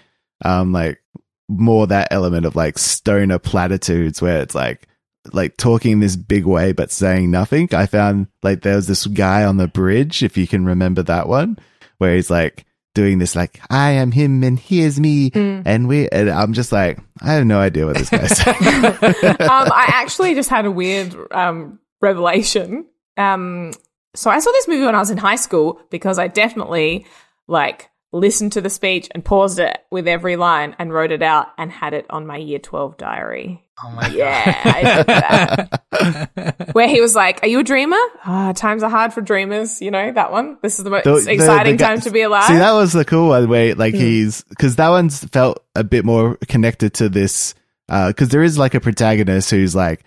um, 0.44 0.72
like 0.72 1.00
more 1.48 1.87
that 1.87 2.09
element 2.11 2.46
of 2.46 2.57
like 2.57 2.79
stoner 2.79 3.38
platitudes 3.38 4.20
where 4.20 4.40
it's 4.42 4.55
like, 4.55 4.88
like 5.33 5.57
talking 5.57 6.00
this 6.00 6.16
big 6.16 6.44
way 6.44 6.72
but 6.72 6.90
saying 6.90 7.31
nothing. 7.31 7.68
I 7.72 7.87
found 7.87 8.27
like 8.42 8.61
there 8.62 8.77
was 8.77 8.87
this 8.88 9.07
guy 9.07 9.44
on 9.44 9.57
the 9.57 9.68
bridge, 9.68 10.22
if 10.22 10.37
you 10.37 10.46
can 10.46 10.66
remember 10.66 11.03
that 11.05 11.29
one, 11.29 11.59
where 11.98 12.14
he's 12.14 12.31
like 12.31 12.64
doing 12.94 13.18
this 13.18 13.35
like 13.37 13.61
I 13.70 13.90
am 13.92 14.12
him 14.12 14.42
and 14.44 14.59
he 14.59 14.80
is 14.80 14.98
me 15.00 15.30
Mm. 15.30 15.62
and 15.66 15.88
we 15.88 16.09
and 16.09 16.30
I'm 16.30 16.52
just 16.52 16.70
like 16.72 16.98
I 17.20 17.33
have 17.35 17.44
no 17.46 17.59
idea 17.59 17.87
what 17.87 17.96
this 17.96 18.09
guy's 18.11 18.37
saying. 18.37 18.57
um, 18.64 19.37
I 19.40 19.87
actually 19.94 20.35
just 20.35 20.48
had 20.50 20.64
a 20.64 20.70
weird 20.70 21.14
um, 21.33 21.78
revelation. 22.00 22.87
Um, 23.16 23.72
so 24.14 24.30
I 24.30 24.38
saw 24.38 24.50
this 24.52 24.68
movie 24.68 24.85
when 24.85 24.94
I 24.94 24.98
was 25.00 25.11
in 25.11 25.18
high 25.18 25.37
school 25.37 25.80
because 25.90 26.18
I 26.18 26.28
definitely 26.28 27.07
like 27.48 27.90
listened 28.14 28.53
to 28.53 28.61
the 28.61 28.70
speech 28.70 29.09
and 29.14 29.24
paused 29.24 29.59
it 29.59 29.77
with 29.90 30.07
every 30.09 30.37
line 30.37 30.74
and 30.79 30.92
wrote 30.92 31.11
it 31.11 31.20
out 31.22 31.48
and 31.59 31.70
had 31.70 31.92
it 31.92 32.07
on 32.09 32.27
my 32.27 32.37
year 32.37 32.59
12 32.61 32.96
diary. 32.96 33.61
Oh 33.85 33.90
my 33.90 34.07
Yeah, 34.09 34.62
I 34.64 35.68
did. 35.98 36.64
Where 36.74 36.87
he 36.88 37.00
was 37.00 37.14
like, 37.16 37.42
"Are 37.42 37.48
you 37.48 37.59
a 37.59 37.64
dreamer? 37.64 37.98
Ah, 38.24 38.53
times 38.55 38.85
are 38.85 38.90
hard 38.90 39.12
for 39.12 39.20
dreamers. 39.20 39.83
You 39.83 39.90
know 39.90 40.12
that 40.12 40.31
one. 40.31 40.59
This 40.62 40.79
is 40.79 40.85
the 40.85 40.90
most 40.90 41.05
The- 41.05 41.20
the- 41.20 41.33
exciting 41.33 41.72
the 41.77 41.79
guy- 41.79 41.88
time 41.88 42.00
to 42.03 42.11
be 42.11 42.22
alive." 42.22 42.44
See, 42.44 42.55
that 42.57 42.72
was 42.72 42.92
the 42.92 43.05
cool 43.05 43.29
one 43.31 43.48
where 43.48 43.74
like 43.74 43.94
he's 43.94 44.42
because 44.44 44.77
that 44.77 44.90
one's 44.90 45.24
felt 45.24 45.64
a 45.74 45.83
bit 45.83 46.05
more 46.05 46.37
connected 46.48 46.94
to 46.94 47.09
this 47.09 47.55
because 47.88 48.29
there 48.29 48.44
is 48.44 48.57
like 48.59 48.74
a 48.74 48.81
protagonist 48.81 49.50
who's 49.50 49.74
like 49.74 50.05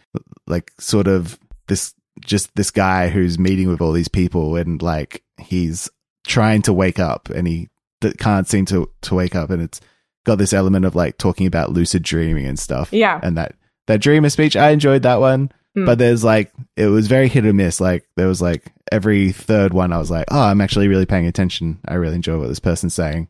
like 0.47 0.71
sort 0.79 1.07
of 1.07 1.37
this 1.67 1.93
just 2.21 2.55
this 2.55 2.71
guy 2.71 3.09
who's 3.09 3.37
meeting 3.37 3.67
with 3.67 3.81
all 3.81 3.91
these 3.91 4.07
people 4.07 4.55
and 4.55 4.81
like 4.81 5.23
he's 5.39 5.89
trying 6.25 6.61
to 6.63 6.73
wake 6.73 6.99
up 6.99 7.29
and 7.29 7.45
he 7.47 7.67
that 8.01 8.17
can't 8.17 8.47
seem 8.47 8.65
to 8.65 8.89
to 9.01 9.15
wake 9.15 9.35
up 9.35 9.49
and 9.49 9.61
it's 9.61 9.81
got 10.25 10.37
this 10.37 10.53
element 10.53 10.85
of 10.85 10.95
like 10.95 11.17
talking 11.17 11.47
about 11.47 11.71
lucid 11.71 12.03
dreaming 12.03 12.45
and 12.45 12.59
stuff 12.59 12.89
Yeah. 12.91 13.19
and 13.23 13.37
that 13.37 13.55
that 13.87 14.01
dreamer 14.01 14.29
speech 14.29 14.55
i 14.55 14.69
enjoyed 14.71 15.03
that 15.03 15.19
one 15.19 15.51
Hmm. 15.75 15.85
but 15.85 15.97
there's 15.99 16.23
like 16.23 16.51
it 16.75 16.87
was 16.87 17.05
very 17.07 17.27
hit 17.27 17.45
or 17.45 17.53
miss 17.53 17.79
like 17.79 18.07
there 18.17 18.27
was 18.27 18.41
like 18.41 18.73
every 18.91 19.31
third 19.31 19.73
one 19.73 19.93
i 19.93 19.97
was 19.99 20.09
like 20.09 20.25
oh 20.31 20.41
i'm 20.41 20.59
actually 20.61 20.87
really 20.87 21.05
paying 21.05 21.27
attention 21.27 21.77
i 21.87 21.93
really 21.93 22.15
enjoy 22.15 22.37
what 22.39 22.47
this 22.47 22.59
person's 22.59 22.93
saying 22.95 23.27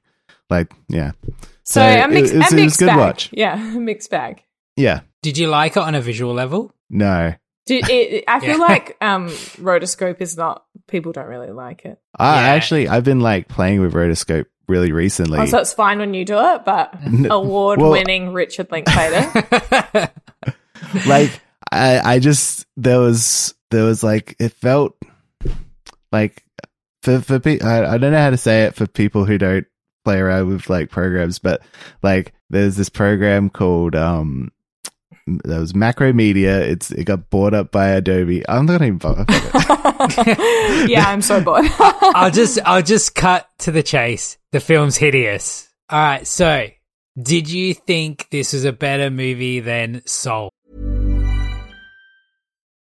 like 0.50 0.72
yeah 0.88 1.12
so, 1.64 1.82
so 1.82 1.82
a 1.82 2.04
it- 2.04 2.10
mix, 2.10 2.32
it 2.32 2.38
was- 2.38 2.38
a 2.38 2.38
it 2.38 2.42
was 2.44 2.54
mixed 2.54 2.80
good 2.80 2.86
bag. 2.88 2.98
watch. 2.98 3.30
Yeah, 3.34 3.56
mixed 3.78 4.10
bag. 4.10 4.44
yeah 4.78 5.02
Did 5.22 5.38
you 5.38 5.48
like 5.50 5.74
it 5.76 5.84
on 5.84 5.94
a 5.96 6.00
visual 6.02 6.34
level? 6.34 6.74
no 6.90 7.34
Did 7.66 7.90
it, 7.90 8.24
I 8.30 8.40
feel 8.48 8.50
Yeah. 8.52 8.56
like 8.64 8.96
um, 9.02 9.28
rotoscope 9.60 10.22
is 10.22 10.38
not. 10.38 10.64
People 10.88 11.12
don't 11.12 11.28
really 11.28 11.52
like 11.52 11.84
it. 11.84 12.00
i 12.18 12.36
Yeah. 12.46 12.54
actually 12.54 12.88
i've 12.88 13.04
been 13.04 13.20
like 13.20 13.50
playing 13.50 13.82
with 13.82 13.94
rotoscope 13.94 14.46
really 14.68 14.92
recently 14.92 15.40
Oh, 15.40 15.46
so 15.46 15.60
it's 15.60 15.74
fine 15.74 16.00
when 16.00 16.14
you 16.14 16.26
do 16.26 16.38
it, 16.38 16.66
but 16.66 16.94
award-winning 17.30 18.34
Richard 18.34 18.72
Linklater. 18.72 19.44
like 21.08 21.42
I, 21.72 22.00
I 22.00 22.20
just 22.20 22.66
there 22.76 23.00
was 23.00 23.54
there 23.72 23.84
was 23.84 24.04
like 24.04 24.36
it 24.40 24.54
felt 24.54 24.96
like 26.12 26.44
for 27.02 27.20
for 27.22 27.40
pe- 27.40 27.60
I, 27.60 27.94
I 27.94 27.98
don't 27.98 28.12
know 28.12 28.22
how 28.22 28.30
to 28.30 28.38
say 28.38 28.64
it 28.64 28.76
for 28.76 28.88
people 28.88 29.26
who 29.26 29.38
don't 29.38 29.66
play 30.06 30.20
around 30.20 30.48
with 30.50 30.70
like 30.70 30.90
programs, 30.90 31.40
but 31.40 31.62
like 32.04 32.34
there's 32.50 32.76
this 32.76 32.90
program 32.90 33.50
called 33.50 33.96
um 33.96 34.52
that 35.44 35.60
was 35.60 35.74
Macromedia. 35.74 36.62
It's 36.62 36.92
it 36.92 37.04
got 37.04 37.30
bought 37.30 37.54
up 37.54 37.72
by 37.72 37.90
Adobe. 37.90 38.48
I'm 38.48 38.66
not 38.66 38.82
even 38.82 38.98
bother. 38.98 39.26
yeah, 40.88 41.06
I'm 41.08 41.22
so 41.22 41.42
bored. 41.42 41.66
I'll 41.80 42.32
just 42.32 42.60
I'll 42.66 42.82
just 42.82 43.14
cut 43.16 43.48
to 43.60 43.72
the 43.72 43.84
chase. 43.84 44.38
The 44.52 44.60
film's 44.60 44.98
hideous. 44.98 45.70
All 45.90 46.00
right, 46.00 46.28
so 46.28 46.68
did 47.22 47.50
you 47.50 47.74
think 47.74 48.28
this 48.32 48.54
was 48.54 48.66
a 48.66 48.72
better 48.72 49.10
movie 49.10 49.60
than 49.60 50.02
Soul? 50.06 50.50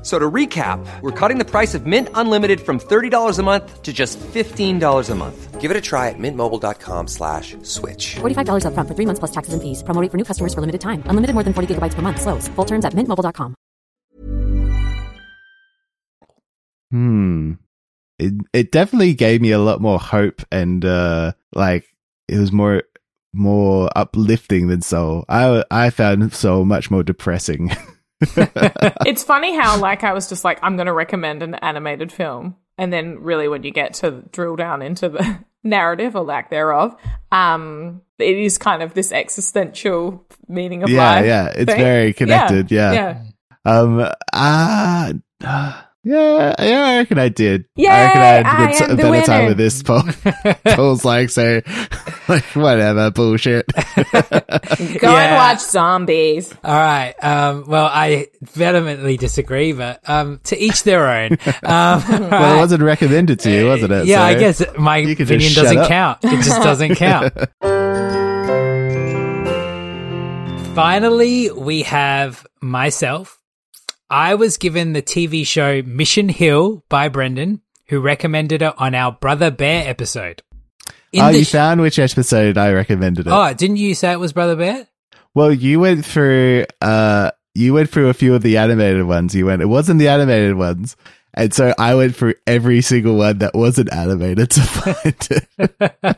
F- 0.00 0.06
So 0.06 0.18
to 0.18 0.30
recap, 0.30 0.78
we're 1.02 1.10
cutting 1.12 1.36
the 1.38 1.44
price 1.44 1.74
of 1.74 1.84
Mint 1.84 2.08
Unlimited 2.14 2.60
from 2.60 2.78
$30 2.80 3.38
a 3.38 3.42
month 3.42 3.82
to 3.82 3.92
just 3.92 4.18
$15 4.18 5.10
a 5.10 5.14
month. 5.14 5.60
Give 5.60 5.70
it 5.70 5.76
a 5.76 5.80
try 5.82 6.08
at 6.08 6.16
mintmobile.com 6.18 7.06
slash 7.06 7.54
switch. 7.62 8.16
$45 8.16 8.64
upfront 8.64 8.88
for 8.88 8.94
three 8.94 9.04
months 9.04 9.18
plus 9.18 9.30
taxes 9.30 9.52
and 9.52 9.60
fees. 9.62 9.82
Promo 9.82 10.00
rate 10.00 10.10
for 10.10 10.16
new 10.16 10.24
customers 10.24 10.54
for 10.54 10.62
limited 10.62 10.80
time. 10.80 11.02
Unlimited 11.04 11.34
more 11.34 11.44
than 11.44 11.52
40 11.52 11.74
gigabytes 11.74 11.92
per 11.92 12.00
month. 12.00 12.18
Slows. 12.22 12.48
Full 12.56 12.64
terms 12.64 12.86
at 12.86 12.94
mintmobile.com. 12.94 13.54
Hmm. 16.90 17.52
It 18.18 18.34
it 18.52 18.72
definitely 18.72 19.14
gave 19.14 19.40
me 19.40 19.50
a 19.52 19.58
lot 19.58 19.80
more 19.80 19.98
hope 19.98 20.42
and 20.50 20.84
uh 20.84 21.32
like 21.54 21.84
it 22.28 22.38
was 22.38 22.52
more 22.52 22.82
more 23.32 23.88
uplifting 23.96 24.68
than 24.68 24.80
Soul. 24.82 25.24
I 25.28 25.62
I 25.70 25.90
found 25.90 26.32
Soul 26.34 26.64
much 26.64 26.90
more 26.90 27.02
depressing. 27.02 27.70
it's 28.20 29.22
funny 29.22 29.56
how 29.56 29.78
like 29.78 30.04
I 30.04 30.12
was 30.12 30.28
just 30.28 30.44
like 30.44 30.58
I'm 30.62 30.76
going 30.76 30.86
to 30.86 30.92
recommend 30.92 31.42
an 31.42 31.54
animated 31.54 32.12
film, 32.12 32.56
and 32.76 32.92
then 32.92 33.20
really 33.20 33.48
when 33.48 33.62
you 33.62 33.70
get 33.70 33.94
to 33.94 34.22
drill 34.32 34.56
down 34.56 34.82
into 34.82 35.08
the 35.08 35.38
narrative 35.64 36.14
or 36.14 36.22
lack 36.22 36.50
thereof, 36.50 36.94
um, 37.32 38.02
it 38.18 38.36
is 38.36 38.58
kind 38.58 38.82
of 38.82 38.94
this 38.94 39.12
existential 39.12 40.26
meaning 40.48 40.82
of 40.82 40.90
yeah, 40.90 40.98
life. 40.98 41.24
yeah, 41.24 41.44
yeah, 41.44 41.52
it's 41.56 41.74
very 41.74 42.12
connected. 42.12 42.70
Yeah. 42.70 42.92
yeah. 42.92 43.24
Um. 43.64 44.06
Ah. 44.32 45.12
yeah. 45.42 45.82
Yeah. 46.02 46.54
I 46.58 46.96
reckon 46.98 47.18
I 47.18 47.28
did. 47.28 47.66
Yeah, 47.76 47.94
I 47.94 48.02
reckon 48.02 48.22
I 48.22 48.26
had 48.26 48.44
a, 48.44 48.48
I 48.48 48.72
good, 48.72 48.82
am 48.82 48.90
a 48.90 48.96
the 48.96 49.02
better 49.02 49.26
time 49.26 49.46
with 49.46 49.56
this. 49.56 49.82
Paul. 49.82 50.02
Paul's 50.74 51.04
like 51.04 51.30
so, 51.30 51.60
like 52.30 52.44
whatever 52.54 53.10
bullshit. 53.10 53.66
Go 54.12 55.16
and 55.16 55.34
watch 55.36 55.60
zombies. 55.60 56.54
All 56.64 56.74
right. 56.74 57.14
Um, 57.22 57.64
well, 57.66 57.86
I 57.86 58.28
vehemently 58.40 59.16
disagree, 59.16 59.72
but 59.72 60.00
um, 60.08 60.40
to 60.44 60.58
each 60.58 60.84
their 60.84 61.06
own. 61.06 61.32
Um, 61.62 62.02
well, 62.30 62.56
it 62.56 62.58
wasn't 62.58 62.82
recommended 62.82 63.40
to 63.40 63.50
you, 63.50 63.66
wasn't 63.66 63.92
it? 63.92 64.06
yeah, 64.06 64.22
I 64.22 64.34
guess 64.34 64.62
my 64.78 64.98
you 64.98 65.16
can 65.16 65.26
just 65.26 65.30
opinion 65.30 65.54
doesn't 65.54 65.78
up. 65.78 65.88
count. 65.88 66.18
It 66.22 66.42
just 66.42 66.62
doesn't 66.62 66.94
count. 66.94 67.34
Finally, 70.74 71.50
we 71.50 71.82
have 71.82 72.46
myself. 72.60 73.38
I 74.08 74.34
was 74.36 74.56
given 74.56 74.92
the 74.92 75.02
TV 75.02 75.46
show 75.46 75.82
Mission 75.82 76.28
Hill 76.28 76.84
by 76.88 77.08
Brendan, 77.08 77.60
who 77.88 78.00
recommended 78.00 78.62
it 78.62 78.74
on 78.78 78.94
our 78.94 79.12
Brother 79.12 79.50
Bear 79.50 79.88
episode. 79.88 80.42
Oh, 81.14 81.28
you 81.30 81.44
sh- 81.44 81.52
found 81.52 81.80
which 81.80 81.98
episode 81.98 82.56
I 82.56 82.72
recommended 82.72 83.26
it. 83.26 83.32
oh, 83.32 83.52
didn't 83.54 83.76
you 83.76 83.94
say 83.94 84.12
it 84.12 84.20
was 84.20 84.32
Brother 84.32 84.56
Bear? 84.56 84.86
Well, 85.34 85.52
you 85.52 85.80
went 85.80 86.04
through 86.04 86.66
uh 86.80 87.30
you 87.54 87.74
went 87.74 87.90
through 87.90 88.08
a 88.08 88.14
few 88.14 88.34
of 88.34 88.42
the 88.42 88.56
animated 88.58 89.04
ones. 89.04 89.34
You 89.34 89.46
went 89.46 89.62
it 89.62 89.66
wasn't 89.66 89.98
the 89.98 90.08
animated 90.08 90.54
ones. 90.54 90.96
And 91.32 91.54
so 91.54 91.72
I 91.78 91.94
went 91.94 92.16
through 92.16 92.34
every 92.46 92.80
single 92.82 93.16
one 93.16 93.38
that 93.38 93.54
wasn't 93.54 93.92
animated 93.92 94.50
to 94.50 94.60
find 94.62 95.28
it. 95.30 95.46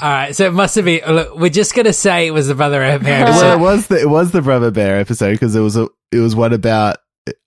All 0.00 0.08
right, 0.10 0.34
so 0.34 0.46
it 0.46 0.52
must 0.52 0.76
have 0.76 0.84
been. 0.84 1.00
Look, 1.06 1.36
we're 1.36 1.50
just 1.50 1.74
gonna 1.74 1.92
say 1.92 2.26
it 2.28 2.30
was 2.30 2.46
the 2.48 2.54
Brother 2.54 2.78
Bear 3.00 3.24
well, 3.24 3.28
episode. 3.28 3.52
it 3.52 3.60
was 3.60 3.86
the 3.88 4.00
it 4.02 4.08
was 4.08 4.30
the 4.30 4.42
Brother 4.42 4.70
Bear 4.70 4.98
episode 4.98 5.32
because 5.32 5.56
it 5.56 5.60
was 5.60 5.76
a 5.76 5.88
it 6.12 6.20
was 6.20 6.36
one 6.36 6.52
about 6.52 6.98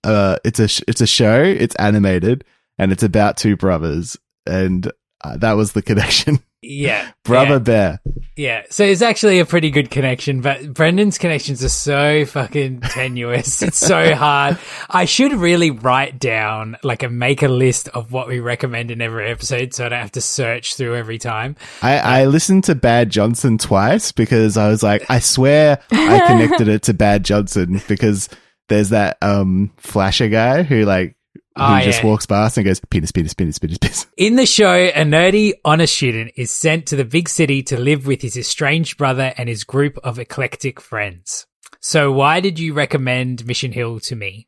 uh 0.04 0.36
it's 0.44 0.60
a 0.60 0.68
it's 0.86 1.00
a 1.00 1.06
show, 1.06 1.42
it's 1.42 1.74
animated 1.76 2.44
and 2.78 2.92
it's 2.92 3.02
about 3.02 3.36
two 3.38 3.56
brothers 3.56 4.18
and 4.46 4.90
uh, 5.22 5.36
that 5.38 5.52
was 5.52 5.72
the 5.72 5.82
connection. 5.82 6.38
yeah, 6.62 7.10
Brother 7.24 7.54
yeah. 7.54 7.58
Bear. 7.58 8.00
Yeah, 8.36 8.62
so 8.70 8.84
it's 8.84 9.02
actually 9.02 9.38
a 9.38 9.44
pretty 9.44 9.70
good 9.70 9.90
connection, 9.90 10.40
but 10.40 10.72
Brendan's 10.72 11.18
connections 11.18 11.62
are 11.62 11.68
so 11.68 12.24
fucking 12.24 12.80
tenuous. 12.90 13.62
it's 13.62 13.78
so 13.78 14.14
hard. 14.14 14.58
I 14.88 15.04
should 15.04 15.32
really 15.32 15.70
write 15.70 16.18
down, 16.18 16.78
like, 16.82 17.02
a 17.02 17.10
make 17.10 17.42
a 17.42 17.48
list 17.48 17.88
of 17.88 18.12
what 18.12 18.28
we 18.28 18.40
recommend 18.40 18.90
in 18.90 19.02
every 19.02 19.30
episode 19.30 19.74
so 19.74 19.86
I 19.86 19.88
don't 19.90 20.00
have 20.00 20.12
to 20.12 20.22
search 20.22 20.76
through 20.76 20.96
every 20.96 21.18
time. 21.18 21.56
I, 21.82 21.98
I 21.98 22.24
listened 22.26 22.64
to 22.64 22.74
Bad 22.74 23.10
Johnson 23.10 23.58
twice 23.58 24.12
because 24.12 24.56
I 24.56 24.68
was 24.68 24.82
like, 24.82 25.10
I 25.10 25.18
swear 25.18 25.80
I 25.90 26.20
connected 26.26 26.68
it 26.68 26.82
to 26.84 26.94
Bad 26.94 27.24
Johnson 27.24 27.82
because 27.88 28.28
there's 28.68 28.90
that 28.90 29.18
um 29.20 29.72
flasher 29.76 30.28
guy 30.28 30.62
who 30.62 30.84
like 30.84 31.16
who 31.56 31.62
Oh, 31.64 31.80
just 31.80 32.00
yeah. 32.02 32.06
walks 32.06 32.26
past 32.26 32.56
and 32.56 32.64
goes 32.66 32.80
penis 32.90 33.12
penis 33.12 33.34
penis 33.34 33.58
penis 33.58 33.78
penis. 33.78 34.06
In 34.16 34.36
the 34.36 34.46
show, 34.46 34.72
a 34.74 35.02
nerdy 35.04 35.54
honor 35.64 35.86
student 35.86 36.32
is 36.36 36.50
sent 36.50 36.86
to 36.86 36.96
the 36.96 37.04
big 37.04 37.28
city 37.28 37.62
to 37.64 37.78
live 37.78 38.06
with 38.06 38.22
his 38.22 38.36
estranged 38.36 38.96
brother 38.98 39.34
and 39.36 39.48
his 39.48 39.64
group 39.64 39.98
of 40.04 40.18
eclectic 40.18 40.80
friends. 40.80 41.46
So 41.80 42.12
why 42.12 42.40
did 42.40 42.58
you 42.58 42.72
recommend 42.74 43.46
Mission 43.46 43.72
Hill 43.72 44.00
to 44.00 44.14
me? 44.16 44.46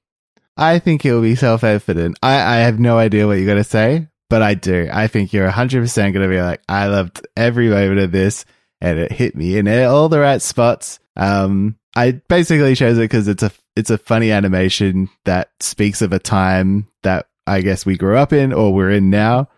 I 0.57 0.79
think 0.79 1.05
it'll 1.05 1.23
be 1.23 1.35
self 1.35 1.65
evident. 1.65 2.19
I 2.23 2.35
I 2.35 2.57
have 2.59 2.79
no 2.79 2.99
idea 2.99 3.27
what 3.27 3.39
you're 3.39 3.47
gonna 3.47 3.65
say, 3.65 4.09
but 4.29 4.43
I 4.43 4.55
do. 4.55 4.89
I 4.93 5.07
think 5.07 5.33
you're 5.33 5.45
100 5.47 5.81
percent 5.81 6.13
gonna 6.15 6.29
be 6.29 6.41
like, 6.43 6.61
I 6.69 6.87
loved 6.89 7.27
every 7.37 7.69
moment 7.69 8.01
of 8.01 8.13
this, 8.13 8.45
and 8.81 8.99
it 8.99 9.11
hit 9.13 9.35
me 9.35 9.57
in 9.57 9.67
all 9.85 10.09
the 10.09 10.21
right 10.21 10.43
spots. 10.43 11.01
Um, 11.17 11.77
I 11.97 12.13
basically 12.29 12.75
chose 12.75 12.99
it 12.99 13.03
because 13.03 13.29
it's 13.29 13.43
a 13.43 13.51
it's 13.77 13.91
a 13.91 13.99
funny 13.99 14.31
animation 14.31 15.09
that 15.25 15.51
speaks 15.61 16.03
of 16.03 16.13
a 16.13 16.19
time 16.19 16.89
that 17.03 17.27
I 17.47 17.61
guess 17.61 17.87
we 17.87 17.97
grew 17.97 18.17
up 18.17 18.33
in 18.33 18.53
or 18.53 18.73
we're 18.73 18.91
in 18.91 19.11
now. 19.11 19.49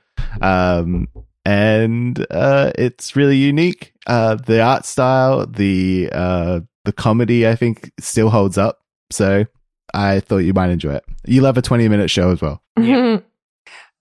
Um, 0.41 1.09
and 1.45 2.25
uh, 2.31 2.73
it's 2.77 3.17
really 3.17 3.37
unique. 3.37 3.93
Uh, 4.07 4.37
the 4.37 4.61
art 4.63 4.85
style, 4.87 5.47
the 5.47 6.09
uh, 6.13 6.61
the 6.85 6.93
comedy, 6.93 7.47
I 7.47 7.55
think, 7.55 7.91
still 8.01 8.31
holds 8.31 8.57
up. 8.57 8.81
So 9.11 9.45
I 9.93 10.21
thought 10.21 10.39
you 10.39 10.55
might 10.55 10.71
enjoy 10.71 10.95
it. 10.95 11.05
You 11.27 11.43
love 11.43 11.59
a 11.59 11.63
twenty 11.63 11.89
minute 11.89 12.11
show 12.11 12.31
as 12.31 12.41
well. 12.41 12.63
Yeah. 12.79 13.21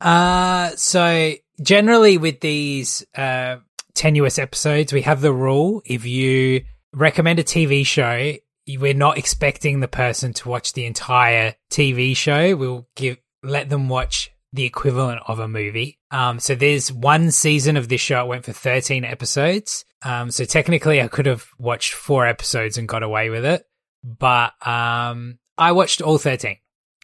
Uh, 0.02 0.69
so 0.76 1.34
generally 1.62 2.17
with 2.17 2.41
these 2.41 3.06
uh, 3.15 3.56
tenuous 3.93 4.38
episodes, 4.38 4.91
we 4.91 5.02
have 5.02 5.21
the 5.21 5.32
rule 5.32 5.82
if 5.86 6.06
you 6.06 6.62
recommend 6.93 7.39
a 7.39 7.43
TV 7.43 7.86
show, 7.86 8.34
we're 8.67 8.93
not 8.93 9.17
expecting 9.17 9.80
the 9.80 9.88
person 9.88 10.34
to 10.34 10.49
watch 10.49 10.73
the 10.73 10.86
entire 10.86 11.56
TV 11.69 12.15
show. 12.15 12.56
We'll 12.56 12.88
give 12.95 13.17
let 13.43 13.69
them 13.69 13.89
watch 13.89 14.32
the 14.54 14.63
equivalent 14.63 15.21
of 15.28 15.39
a 15.39 15.47
movie. 15.47 15.99
Um, 16.12 16.39
so 16.39 16.56
there's 16.56 16.91
one 16.91 17.32
season 17.32 17.76
of 17.76 17.89
this 17.89 18.02
show. 18.02 18.23
It 18.23 18.28
went 18.28 18.45
for 18.45 18.54
13 18.54 19.04
episodes. 19.04 19.84
Um, 20.04 20.32
so 20.32 20.45
technically 20.45 21.02
I 21.02 21.08
could 21.08 21.26
have 21.26 21.47
watched 21.58 21.93
four 21.93 22.26
episodes 22.28 22.78
and 22.78 22.88
got 22.88 23.04
away 23.04 23.30
with 23.30 23.45
it, 23.45 23.65
but 24.04 24.54
um, 24.65 25.39
I 25.58 25.71
watched 25.71 26.02
all 26.02 26.17
13. 26.17 26.58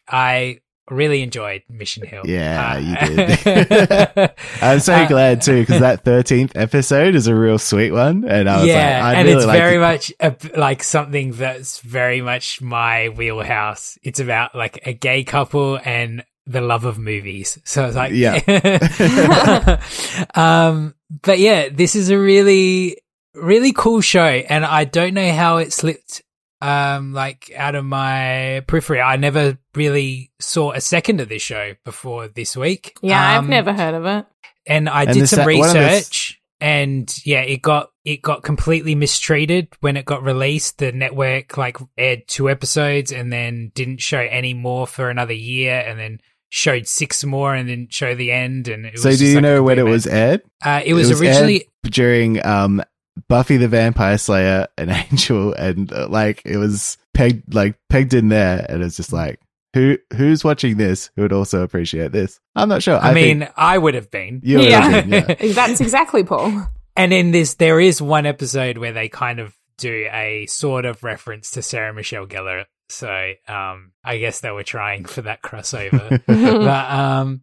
I 0.08 0.60
really 0.90 1.22
enjoyed 1.22 1.62
Mission 1.68 2.06
Hill. 2.06 2.22
Yeah, 2.26 2.74
Uh, 2.74 2.78
you 2.78 2.96
did. 3.24 4.30
I'm 4.62 4.80
so 4.80 4.94
Uh, 4.94 5.08
glad 5.08 5.42
too 5.42 5.60
because 5.60 5.80
that 5.80 6.04
thirteenth 6.04 6.56
episode 6.56 7.14
is 7.14 7.26
a 7.26 7.34
real 7.34 7.58
sweet 7.58 7.92
one, 7.92 8.24
and 8.28 8.48
I 8.50 8.58
was 8.60 8.66
yeah, 8.68 8.74
like, 8.74 9.02
I'd 9.04 9.14
and 9.18 9.26
really 9.28 9.36
it's 9.38 9.46
like 9.46 9.58
very 9.58 9.74
to- 9.74 9.80
much 9.80 10.12
a, 10.20 10.58
like 10.58 10.82
something 10.82 11.32
that's 11.32 11.78
very 11.80 12.20
much 12.20 12.60
my 12.60 13.08
wheelhouse. 13.10 13.96
It's 14.02 14.20
about 14.20 14.54
like 14.54 14.80
a 14.86 14.92
gay 14.92 15.24
couple 15.24 15.78
and 15.84 16.24
the 16.46 16.60
love 16.60 16.84
of 16.84 16.98
movies. 16.98 17.58
So 17.64 17.84
it's 17.86 17.94
like, 17.96 18.12
Yeah. 18.12 18.40
um, 20.34 20.94
but 21.22 21.38
yeah, 21.38 21.68
this 21.68 21.94
is 21.94 22.10
a 22.10 22.18
really, 22.18 22.96
really 23.34 23.72
cool 23.72 24.00
show, 24.00 24.24
and 24.24 24.64
I 24.64 24.84
don't 24.84 25.14
know 25.14 25.32
how 25.32 25.58
it 25.58 25.72
slipped, 25.72 26.22
um, 26.60 27.12
like 27.12 27.50
out 27.56 27.74
of 27.74 27.84
my 27.84 28.62
periphery. 28.66 29.00
I 29.00 29.16
never 29.16 29.58
really 29.74 30.30
saw 30.40 30.72
a 30.72 30.80
second 30.80 31.20
of 31.20 31.28
this 31.28 31.42
show 31.42 31.74
before 31.84 32.28
this 32.28 32.56
week. 32.56 32.94
Yeah, 33.02 33.20
I've 33.20 33.44
Um, 33.44 33.50
never 33.50 33.72
heard 33.72 33.94
of 33.94 34.04
it. 34.06 34.26
and 34.66 34.88
I 34.88 35.04
And 35.04 35.14
did 35.14 35.28
some 35.28 35.38
sa- 35.38 35.44
one 35.44 35.68
of 35.70 35.74
research, 35.74 36.38
and 36.60 37.12
yeah, 37.24 37.40
it 37.40 37.62
got 37.62 37.90
it 38.04 38.22
got 38.22 38.42
completely 38.42 38.94
mistreated 38.94 39.68
when 39.80 39.96
it 39.96 40.04
got 40.04 40.22
released. 40.22 40.78
The 40.78 40.92
network 40.92 41.56
like 41.56 41.76
aired 41.96 42.22
two 42.28 42.48
episodes 42.50 43.12
and 43.12 43.32
then 43.32 43.72
didn't 43.74 44.00
show 44.00 44.18
any 44.20 44.54
more 44.54 44.86
for 44.86 45.08
another 45.10 45.32
year, 45.34 45.82
and 45.86 45.98
then 45.98 46.18
showed 46.52 46.86
six 46.88 47.22
more 47.24 47.54
and 47.54 47.68
then 47.68 47.86
show 47.90 48.14
the 48.14 48.32
end. 48.32 48.66
And 48.68 48.84
it 48.84 48.92
was 48.94 49.02
So, 49.02 49.16
do 49.16 49.24
you 49.24 49.34
like, 49.36 49.42
know 49.42 49.62
when 49.62 49.78
it 49.78 49.84
was 49.84 50.06
aired? 50.06 50.42
Uh, 50.64 50.82
it 50.84 50.94
was 50.94 51.20
originally 51.20 51.66
during 51.84 52.44
um, 52.44 52.82
Buffy 53.28 53.56
the 53.56 53.68
Vampire 53.68 54.18
Slayer 54.18 54.66
and 54.76 54.90
Angel, 55.10 55.52
and 55.54 55.92
uh, 55.92 56.08
like 56.08 56.42
it 56.44 56.56
was 56.56 56.98
pegged 57.14 57.54
like 57.54 57.76
pegged 57.88 58.14
in 58.14 58.28
there, 58.28 58.66
and 58.68 58.82
it's 58.82 58.96
just 58.96 59.12
like 59.12 59.40
who 59.74 59.98
who's 60.14 60.42
watching 60.44 60.76
this 60.76 61.10
who 61.14 61.22
would 61.22 61.32
also 61.32 61.62
appreciate 61.62 62.12
this? 62.12 62.40
I'm 62.56 62.68
not 62.68 62.82
sure. 62.82 62.98
I, 62.98 63.14
mean, 63.14 63.48
I 63.56 63.78
would 63.78 63.94
have 63.94 64.10
been. 64.10 64.40
you 64.42 64.60
Yeah. 64.60 65.00
been, 65.00 65.10
yeah. 65.10 65.34
That's 65.52 65.80
exactly 65.80 66.24
Paul. 66.24 66.68
And 66.96 67.12
in 67.12 67.30
this, 67.30 67.54
there 67.54 67.80
is 67.80 68.02
one 68.02 68.26
episode 68.26 68.78
where 68.78 68.92
they 68.92 69.08
kind 69.08 69.38
of 69.38 69.54
do 69.78 70.08
a 70.12 70.46
sort 70.46 70.84
of 70.84 71.02
reference 71.04 71.52
to 71.52 71.62
Sarah 71.62 71.94
Michelle 71.94 72.26
Gellar. 72.26 72.64
So, 72.88 73.32
um, 73.46 73.92
I 74.02 74.18
guess 74.18 74.40
they 74.40 74.50
were 74.50 74.64
trying 74.64 75.04
for 75.04 75.22
that 75.22 75.42
crossover. 75.42 76.20
but, 76.26 76.90
um, 76.90 77.42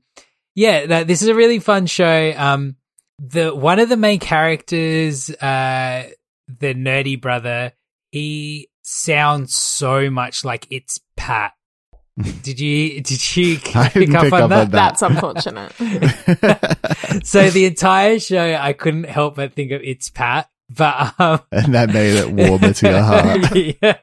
yeah, 0.54 0.86
that, 0.88 1.08
this 1.08 1.22
is 1.22 1.30
a 1.30 1.36
really 1.36 1.60
fun 1.60 1.86
show. 1.86 2.34
Um, 2.36 2.76
the, 3.20 3.54
one 3.56 3.80
of 3.80 3.90
the 3.90 3.98
main 3.98 4.20
characters, 4.20 5.30
uh, 5.30 6.10
the 6.48 6.74
nerdy 6.74 7.20
brother, 7.20 7.74
he 8.12 8.70
sounds 8.84 9.56
so 9.56 10.10
much 10.10 10.46
like 10.46 10.68
it's 10.70 11.00
Pat. 11.16 11.54
Did 12.42 12.60
you, 12.60 13.02
did 13.02 13.38
you 13.38 13.60
I 13.76 13.90
pick 13.90 13.94
didn't 13.94 14.16
up 14.16 14.24
pick 14.24 14.34
on 14.34 14.42
up 14.44 14.50
that? 14.50 14.60
on 14.60 14.72
that. 14.72 14.72
That's 14.72 15.02
unfortunate. 15.04 15.72
so 17.28 17.50
the 17.52 17.66
entire 17.66 18.18
show, 18.18 18.56
I 18.60 18.74
couldn't 18.74 19.04
help 19.04 19.36
but 19.36 19.54
think 19.54 19.72
of 19.72 19.82
it's 19.84 20.10
Pat, 20.10 20.50
but 20.68 21.14
um, 21.20 21.42
and 21.52 21.76
that 21.76 21.90
made 21.94 22.16
it 22.16 22.32
warmer 22.32 22.74
to 22.74 22.90
your 22.90 23.04
heart. 23.04 23.56
yeah. 23.56 23.98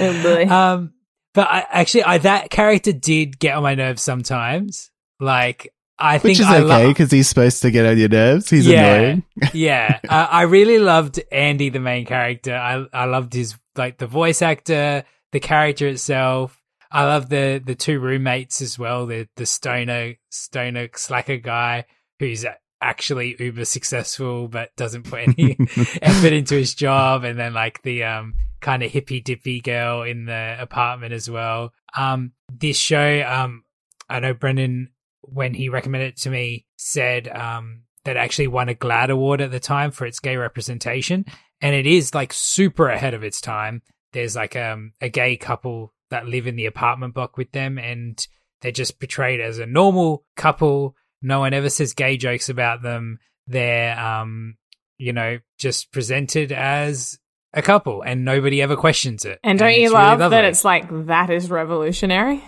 Oh. 0.00 0.46
Um, 0.48 0.92
but 1.34 1.48
I, 1.48 1.66
actually, 1.70 2.04
I, 2.04 2.18
that 2.18 2.50
character 2.50 2.92
did 2.92 3.40
get 3.40 3.56
on 3.56 3.64
my 3.64 3.74
nerves 3.74 4.02
sometimes. 4.02 4.90
Like, 5.18 5.72
I 6.00 6.18
think 6.18 6.38
Which 6.38 6.40
is 6.40 6.46
I 6.46 6.58
okay 6.60 6.64
lo- 6.84 6.88
because 6.88 7.10
he's 7.10 7.28
supposed 7.28 7.62
to 7.62 7.70
get 7.70 7.84
on 7.86 7.98
your 7.98 8.08
nerves. 8.08 8.48
He's 8.48 8.66
Yeah. 8.66 8.94
annoying. 8.94 9.22
yeah, 9.52 9.98
uh, 10.08 10.28
I 10.30 10.42
really 10.42 10.78
loved 10.78 11.20
Andy, 11.30 11.68
the 11.68 11.80
main 11.80 12.06
character. 12.06 12.54
I 12.54 12.84
I 12.92 13.04
loved 13.04 13.34
his 13.34 13.56
like 13.76 13.98
the 13.98 14.06
voice 14.06 14.42
actor, 14.42 15.04
the 15.32 15.40
character 15.40 15.86
itself. 15.88 16.60
I 16.90 17.04
love 17.04 17.28
the 17.28 17.62
the 17.64 17.74
two 17.74 18.00
roommates 18.00 18.62
as 18.62 18.78
well. 18.78 19.06
The 19.06 19.28
the 19.36 19.46
stoner 19.46 20.14
stoner 20.30 20.88
slacker 20.94 21.36
guy 21.36 21.84
who's 22.18 22.44
actually 22.82 23.36
uber 23.38 23.64
successful 23.66 24.48
but 24.48 24.74
doesn't 24.76 25.02
put 25.04 25.20
any 25.20 25.56
effort 26.02 26.32
into 26.32 26.54
his 26.54 26.74
job, 26.74 27.24
and 27.24 27.38
then 27.38 27.52
like 27.54 27.82
the 27.82 28.04
um 28.04 28.34
kind 28.60 28.82
of 28.82 28.90
hippy 28.90 29.20
dippy 29.20 29.60
girl 29.60 30.02
in 30.02 30.24
the 30.26 30.56
apartment 30.58 31.12
as 31.12 31.28
well. 31.30 31.72
Um, 31.96 32.32
this 32.52 32.76
show, 32.76 33.22
um, 33.26 33.64
I 34.08 34.20
know 34.20 34.34
Brendan 34.34 34.90
when 35.22 35.54
he 35.54 35.68
recommended 35.68 36.08
it 36.08 36.16
to 36.18 36.30
me 36.30 36.66
said 36.76 37.28
um 37.28 37.82
that 38.04 38.16
actually 38.16 38.46
won 38.48 38.68
a 38.68 38.74
GLAAD 38.74 39.10
award 39.10 39.40
at 39.40 39.50
the 39.50 39.60
time 39.60 39.90
for 39.90 40.06
its 40.06 40.20
gay 40.20 40.36
representation, 40.36 41.24
and 41.60 41.74
it 41.74 41.86
is 41.86 42.14
like 42.14 42.32
super 42.32 42.88
ahead 42.88 43.14
of 43.14 43.22
its 43.22 43.40
time. 43.40 43.82
There's 44.12 44.36
like 44.36 44.56
um 44.56 44.92
a 45.00 45.08
gay 45.08 45.36
couple 45.36 45.92
that 46.10 46.26
live 46.26 46.46
in 46.46 46.56
the 46.56 46.66
apartment 46.66 47.14
block 47.14 47.36
with 47.36 47.52
them, 47.52 47.78
and 47.78 48.26
they're 48.60 48.72
just 48.72 48.98
portrayed 48.98 49.40
as 49.40 49.58
a 49.58 49.66
normal 49.66 50.24
couple. 50.36 50.96
No 51.22 51.40
one 51.40 51.54
ever 51.54 51.68
says 51.68 51.92
gay 51.94 52.16
jokes 52.16 52.48
about 52.48 52.82
them. 52.82 53.18
They're 53.46 53.98
um 53.98 54.56
you 54.98 55.12
know 55.12 55.38
just 55.58 55.92
presented 55.92 56.52
as 56.52 57.18
a 57.52 57.62
couple, 57.62 58.02
and 58.02 58.24
nobody 58.24 58.62
ever 58.62 58.76
questions 58.76 59.24
it. 59.24 59.40
And 59.42 59.58
don't 59.58 59.70
it's 59.70 59.78
you 59.78 59.90
love 59.90 60.20
lovely. 60.20 60.36
that 60.36 60.44
it's 60.44 60.64
like 60.64 61.06
that 61.06 61.30
is 61.30 61.50
revolutionary? 61.50 62.44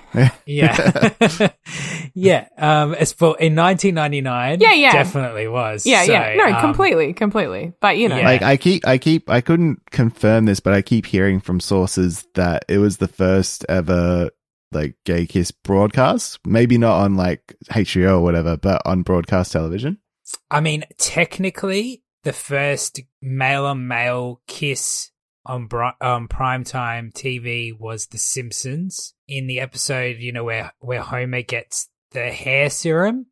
Yeah. 0.47 1.11
yeah. 2.15 2.49
Um, 2.59 2.95
as 2.95 3.12
for 3.12 3.37
in 3.38 3.57
1999, 3.57 4.61
Yeah, 4.61 4.73
yeah. 4.75 4.93
definitely 4.93 5.49
was. 5.49 5.85
Yeah, 5.85 6.05
So, 6.05 6.12
yeah. 6.12 6.35
No, 6.37 6.45
um, 6.55 6.61
completely, 6.61 7.12
completely. 7.12 7.73
But 7.81 7.99
you 7.99 8.09
know, 8.09 8.17
Yeah. 8.17 8.27
Like 8.27 8.43
I 8.43 8.57
keep, 8.57 8.87
I 8.87 8.99
keep, 8.99 9.29
I 9.29 9.41
couldn't 9.41 9.81
confirm 9.91 10.45
this, 10.45 10.61
but 10.61 10.73
I 10.75 10.83
keep 10.83 11.07
hearing 11.07 11.41
from 11.41 11.59
sources 11.59 12.25
that 12.35 12.65
it 12.69 12.79
was 12.79 12.99
the 12.99 13.09
first 13.09 13.65
ever 13.69 14.31
like 14.71 14.95
gay 15.05 15.27
kiss 15.27 15.51
broadcast. 15.51 16.38
Maybe 16.47 16.79
not 16.79 17.01
on 17.01 17.17
like 17.17 17.55
HBO 17.71 18.19
or 18.19 18.21
whatever, 18.21 18.57
but 18.57 18.83
on 18.85 19.03
broadcast 19.03 19.53
television. 19.53 19.99
I 20.51 20.61
mean, 20.61 20.85
technically, 20.99 22.03
the 22.24 22.32
first 22.32 23.00
male 23.20 23.66
on 23.66 23.87
male 23.87 24.40
kiss 24.46 25.11
on 25.44 25.66
bri- 25.66 25.92
um, 26.00 26.28
primetime 26.28 27.12
TV 27.12 27.76
was 27.76 28.06
The 28.06 28.18
Simpsons. 28.18 29.14
In 29.26 29.46
the 29.46 29.61
episode, 29.61 30.18
you 30.18 30.32
know, 30.32 30.44
where, 30.44 30.72
where 30.78 31.00
Homer 31.00 31.42
gets 31.42 31.88
the 32.12 32.30
hair 32.30 32.70
serum, 32.70 33.26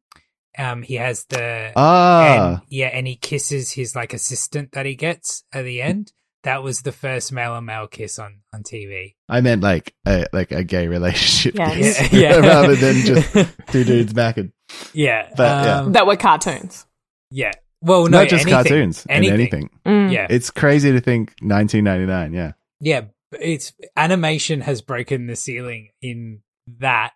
um, 0.58 0.82
he 0.82 0.94
has 0.94 1.24
the. 1.26 1.72
Ah, 1.76 2.54
and, 2.54 2.62
yeah, 2.68 2.88
and 2.88 3.06
he 3.06 3.16
kisses 3.16 3.72
his 3.72 3.94
like 3.94 4.12
assistant 4.12 4.72
that 4.72 4.86
he 4.86 4.94
gets 4.94 5.44
at 5.52 5.62
the 5.62 5.82
end. 5.82 6.12
That 6.42 6.62
was 6.62 6.80
the 6.80 6.92
first 6.92 7.32
male 7.32 7.52
on 7.52 7.66
male 7.66 7.86
kiss 7.86 8.18
on, 8.18 8.40
on 8.54 8.62
TV. 8.62 9.14
I 9.28 9.42
meant 9.42 9.62
like 9.62 9.94
a 10.06 10.26
like 10.32 10.52
a 10.52 10.64
gay 10.64 10.88
relationship, 10.88 11.54
Yes. 11.56 12.12
Yeah, 12.12 12.20
yeah. 12.20 12.36
rather 12.46 12.74
than 12.76 12.96
just 13.04 13.32
two 13.70 13.84
dudes 13.84 14.14
macking. 14.14 14.52
Yeah. 14.94 15.28
But, 15.36 15.66
yeah. 15.66 15.80
um, 15.80 15.92
that 15.92 16.06
were 16.06 16.16
cartoons. 16.16 16.86
Yeah. 17.30 17.52
Well, 17.82 18.04
no, 18.04 18.18
not 18.18 18.28
just 18.28 18.46
anything. 18.46 18.52
cartoons 18.52 19.06
Anything. 19.08 19.32
and 19.32 19.40
anything. 19.40 19.70
Mm. 19.86 20.12
Yeah. 20.12 20.26
It's 20.28 20.50
crazy 20.50 20.92
to 20.92 21.00
think 21.00 21.34
1999. 21.40 22.32
Yeah, 22.34 22.52
Yeah. 22.80 23.02
It's 23.40 23.72
animation 23.96 24.60
has 24.62 24.82
broken 24.82 25.28
the 25.28 25.36
ceiling 25.36 25.90
in 26.02 26.40
that 26.78 27.12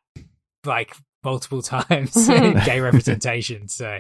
like 0.65 0.95
multiple 1.25 1.61
times 1.63 2.15
gay 2.29 2.81
representation. 2.81 3.67
So, 3.69 3.99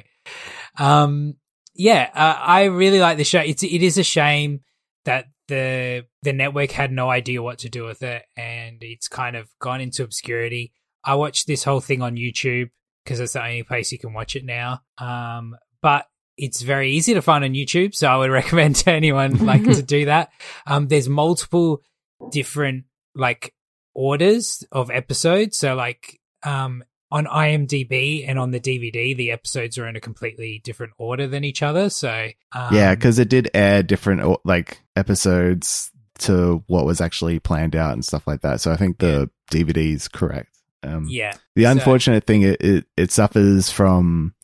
um, 0.79 1.35
yeah, 1.75 2.09
uh, 2.15 2.37
I 2.41 2.65
really 2.65 3.01
like 3.01 3.17
the 3.17 3.25
show. 3.25 3.41
It's, 3.41 3.65
it 3.65 3.83
is 3.83 3.99
a 3.99 4.05
shame 4.05 4.61
that 5.07 5.27
the, 5.49 6.07
the 6.23 6.33
network 6.33 6.71
had 6.71 6.93
no 6.93 7.11
idea 7.11 7.43
what 7.43 7.59
to 7.59 7.69
do 7.69 7.85
with 7.85 8.03
it 8.03 8.23
and 8.37 8.79
it's 8.81 9.09
kind 9.09 9.35
of 9.35 9.49
gone 9.61 9.81
into 9.81 10.05
obscurity. 10.05 10.73
I 11.05 11.17
watched 11.17 11.47
this 11.49 11.65
whole 11.65 11.81
thing 11.81 12.01
on 12.01 12.15
YouTube 12.15 12.71
because 13.05 13.19
it's 13.21 13.33
the 13.35 13.43
only 13.43 13.65
place 13.65 13.91
you 13.93 13.99
can 13.99 14.13
watch 14.15 14.37
it 14.37 14.45
now. 14.45 14.83
Um, 14.99 15.57
but 15.83 16.07
it's 16.37 16.63
very 16.63 16.93
easy 16.93 17.15
to 17.15 17.23
find 17.23 17.45
on 17.45 17.53
YouTube, 17.53 17.95
so 17.95 18.09
I 18.09 18.17
would 18.17 18.31
recommend 18.43 18.77
to 18.77 18.91
anyone 18.93 19.45
like 19.45 19.65
to 19.65 19.83
do 19.83 20.07
that. 20.07 20.31
Um, 20.67 20.89
there's 20.89 21.09
multiple 21.09 21.83
different 22.31 22.85
like 23.15 23.55
orders 23.95 24.65
of 24.73 24.91
episodes, 24.91 25.59
so 25.59 25.75
like 25.75 26.21
um 26.43 26.83
on 27.11 27.27
IMDb 27.27 28.25
and 28.29 28.39
on 28.41 28.51
the 28.51 28.59
DVD, 28.59 29.17
the 29.17 29.31
episodes 29.31 29.79
are 29.79 29.87
in 29.87 29.95
a 29.95 30.01
completely 30.01 30.61
different 30.65 30.93
order 30.99 31.29
than 31.29 31.45
each 31.45 31.63
other. 31.63 31.89
So 31.89 32.29
um, 32.53 32.75
yeah, 32.75 32.95
because 32.95 33.19
it 33.21 33.29
did 33.29 33.51
air 33.55 33.83
different 33.85 34.39
like 34.45 34.81
episodes 34.97 35.93
to 36.21 36.65
what 36.67 36.87
was 36.87 37.01
actually 37.01 37.39
planned 37.39 37.77
out 37.77 37.93
and 37.93 38.05
stuff 38.05 38.27
like 38.27 38.41
that. 38.41 38.61
So 38.61 38.73
I 38.73 38.77
think 38.77 38.99
the 38.99 39.31
DVD 39.53 39.93
is 39.95 40.09
correct. 40.09 40.51
Um, 40.83 41.07
yeah, 41.09 41.35
The 41.55 41.65
So- 41.65 41.71
unfortunate 41.71 42.25
thing 42.27 42.43
it, 42.43 42.61
it 42.61 42.85
it 42.97 43.11
suffers 43.13 43.71
from 43.71 44.35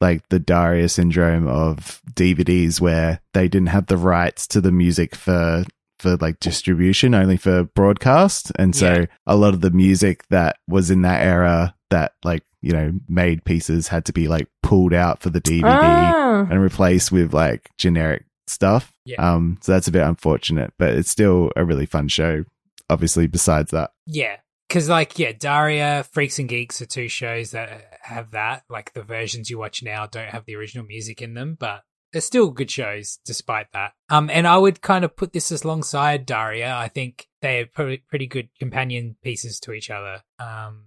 like 0.00 0.28
the 0.28 0.38
Daria 0.38 0.88
syndrome 0.88 1.46
of 1.46 2.00
DVDs 2.12 2.80
where 2.80 3.20
they 3.34 3.48
didn't 3.48 3.68
have 3.68 3.86
the 3.86 3.96
rights 3.96 4.46
to 4.48 4.60
the 4.60 4.72
music 4.72 5.14
for 5.14 5.64
for 5.98 6.16
like 6.16 6.40
distribution 6.40 7.14
only 7.14 7.36
for 7.36 7.64
broadcast 7.64 8.50
and 8.58 8.74
so 8.74 8.92
Yeah. 9.00 9.06
a 9.26 9.36
lot 9.36 9.52
of 9.52 9.60
the 9.60 9.70
music 9.70 10.26
that 10.30 10.56
was 10.66 10.90
in 10.90 11.02
that 11.02 11.20
era 11.22 11.74
that 11.90 12.14
like 12.24 12.42
you 12.62 12.72
know 12.72 12.92
made 13.08 13.44
pieces 13.44 13.88
had 13.88 14.06
to 14.06 14.12
be 14.12 14.26
like 14.26 14.48
pulled 14.62 14.94
out 14.94 15.20
for 15.20 15.28
the 15.28 15.42
DVD 15.42 15.64
Ah. 15.66 16.46
and 16.50 16.62
replaced 16.62 17.12
with 17.12 17.34
like 17.34 17.68
generic 17.76 18.24
stuff 18.46 18.92
Yeah. 19.04 19.16
um 19.34 19.58
so 19.60 19.72
that's 19.72 19.88
a 19.88 19.92
bit 19.92 20.02
unfortunate 20.02 20.72
but 20.78 20.94
it's 20.94 21.10
still 21.10 21.52
a 21.54 21.64
really 21.66 21.86
fun 21.86 22.08
show 22.08 22.44
obviously 22.88 23.26
besides 23.26 23.70
that 23.72 23.90
Yeah. 24.06 24.36
Because, 24.70 24.88
like, 24.88 25.18
yeah, 25.18 25.32
Daria, 25.32 26.04
Freaks 26.12 26.38
and 26.38 26.48
Geeks 26.48 26.80
are 26.80 26.86
two 26.86 27.08
shows 27.08 27.50
that 27.50 27.98
have 28.02 28.30
that. 28.30 28.62
Like, 28.70 28.92
the 28.92 29.02
versions 29.02 29.50
you 29.50 29.58
watch 29.58 29.82
now 29.82 30.06
don't 30.06 30.28
have 30.28 30.44
the 30.44 30.54
original 30.54 30.86
music 30.86 31.20
in 31.20 31.34
them, 31.34 31.56
but 31.58 31.82
they're 32.12 32.20
still 32.20 32.52
good 32.52 32.70
shows 32.70 33.18
despite 33.24 33.72
that. 33.72 33.94
Um, 34.10 34.30
and 34.30 34.46
I 34.46 34.56
would 34.56 34.80
kind 34.80 35.04
of 35.04 35.16
put 35.16 35.32
this 35.32 35.50
alongside 35.50 36.24
Daria. 36.24 36.72
I 36.72 36.86
think 36.86 37.26
they're 37.42 37.66
pretty, 37.66 38.28
good 38.28 38.50
companion 38.60 39.16
pieces 39.24 39.58
to 39.60 39.72
each 39.72 39.90
other. 39.90 40.22
Um, 40.38 40.84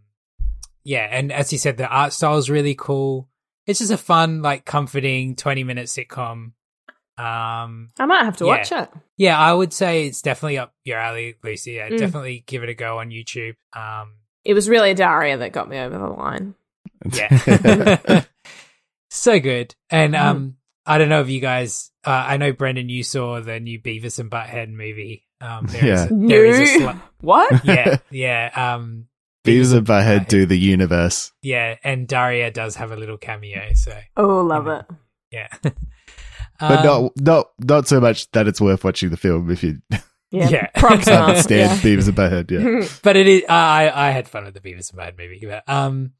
yeah. 0.85 1.09
And 1.11 1.33
as 1.33 1.51
you 1.51 1.57
said, 1.57 1.75
the 1.75 1.89
art 1.89 2.13
style 2.13 2.37
is 2.37 2.49
really 2.49 2.75
cool. 2.75 3.27
It's 3.67 3.79
just 3.79 3.91
a 3.91 3.97
fun, 3.97 4.41
like, 4.41 4.63
comforting 4.63 5.35
20 5.35 5.65
minute 5.65 5.87
sitcom. 5.87 6.53
Um, 7.17 7.89
I 7.99 8.05
might 8.07 8.23
have 8.23 8.37
to 8.37 8.45
Yeah. 8.45 8.49
watch 8.49 8.71
it. 8.71 8.89
yeah, 9.17 9.39
I 9.39 9.53
would 9.53 9.71
say 9.73 10.07
it's 10.07 10.21
definitely 10.21 10.57
up 10.57 10.73
your 10.83 10.97
alley, 10.99 11.35
Lucy. 11.43 11.73
Yeah, 11.73 11.89
Mm. 11.89 11.97
definitely 11.99 12.43
give 12.47 12.63
it 12.63 12.69
a 12.69 12.73
go 12.73 12.99
on 12.99 13.09
YouTube. 13.09 13.55
Um, 13.73 14.13
It 14.43 14.53
was 14.55 14.67
really 14.67 14.93
Daria 14.93 15.37
that 15.37 15.51
got 15.53 15.69
me 15.69 15.77
over 15.79 15.97
the 15.97 16.07
line. 16.07 16.55
yeah, 17.11 18.23
so 19.09 19.39
good. 19.39 19.75
And 19.89 20.13
Mm-hmm. 20.13 20.27
um, 20.27 20.57
I 20.85 20.97
don't 20.97 21.09
know 21.09 21.21
if 21.21 21.29
you 21.29 21.39
guys. 21.39 21.91
Uh, 22.05 22.09
I 22.27 22.37
know 22.37 22.51
Brendan, 22.51 22.89
you 22.89 23.03
saw 23.03 23.39
the 23.39 23.59
new 23.59 23.79
Beavis 23.79 24.19
and 24.19 24.29
Butthead 24.29 24.69
movie. 24.69 25.25
Um, 25.39 25.65
there 25.67 25.85
is 25.93 26.01
Yeah. 26.01 26.05
a, 26.05 26.27
there 26.27 26.45
is 26.45 26.59
a 26.59 26.79
No. 26.79 26.87
sli- 26.87 27.01
What? 27.21 27.65
yeah, 27.65 27.97
yeah. 28.11 28.73
Um, 28.75 29.07
Beavis 29.45 29.75
and 29.77 29.85
Butthead 29.87 30.27
do 30.27 30.45
the 30.45 30.57
universe 30.57 31.31
yeah, 31.41 31.75
and 31.83 32.07
Daria 32.07 32.49
does 32.51 32.75
have 32.77 32.91
a 32.91 32.95
little 32.97 33.17
cameo. 33.17 33.73
So 33.75 33.97
Oh, 34.17 34.41
love 34.41 34.67
it. 34.67 34.85
yeah, 35.31 35.47
but 36.69 36.79
Um, 36.79 36.85
not 36.85 37.11
not 37.17 37.45
not 37.59 37.87
so 37.87 37.99
much 38.01 38.29
that 38.31 38.47
it's 38.47 38.61
worth 38.61 38.83
watching 38.83 39.09
the 39.09 39.17
film 39.17 39.49
if 39.51 39.63
you 39.63 39.79
Yeah. 40.31 40.49
Yeah. 40.49 40.67
Props 40.75 41.05
can't 41.05 41.37
stand 41.37 41.71
Yeah. 41.71 41.77
Beavis 41.77 42.07
and 42.07 42.17
Butthead. 42.17 42.49
Yeah. 42.51 42.87
but 43.03 43.15
it 43.15 43.27
is. 43.27 43.43
I 43.47 43.91
I 43.93 44.09
had 44.11 44.27
fun 44.27 44.45
with 44.45 44.53
the 44.55 44.59
Beavis 44.61 44.91
and 44.91 44.99
Butthead 44.99 45.17
movie. 45.17 45.45
But 45.45 45.63
um, 45.67 46.13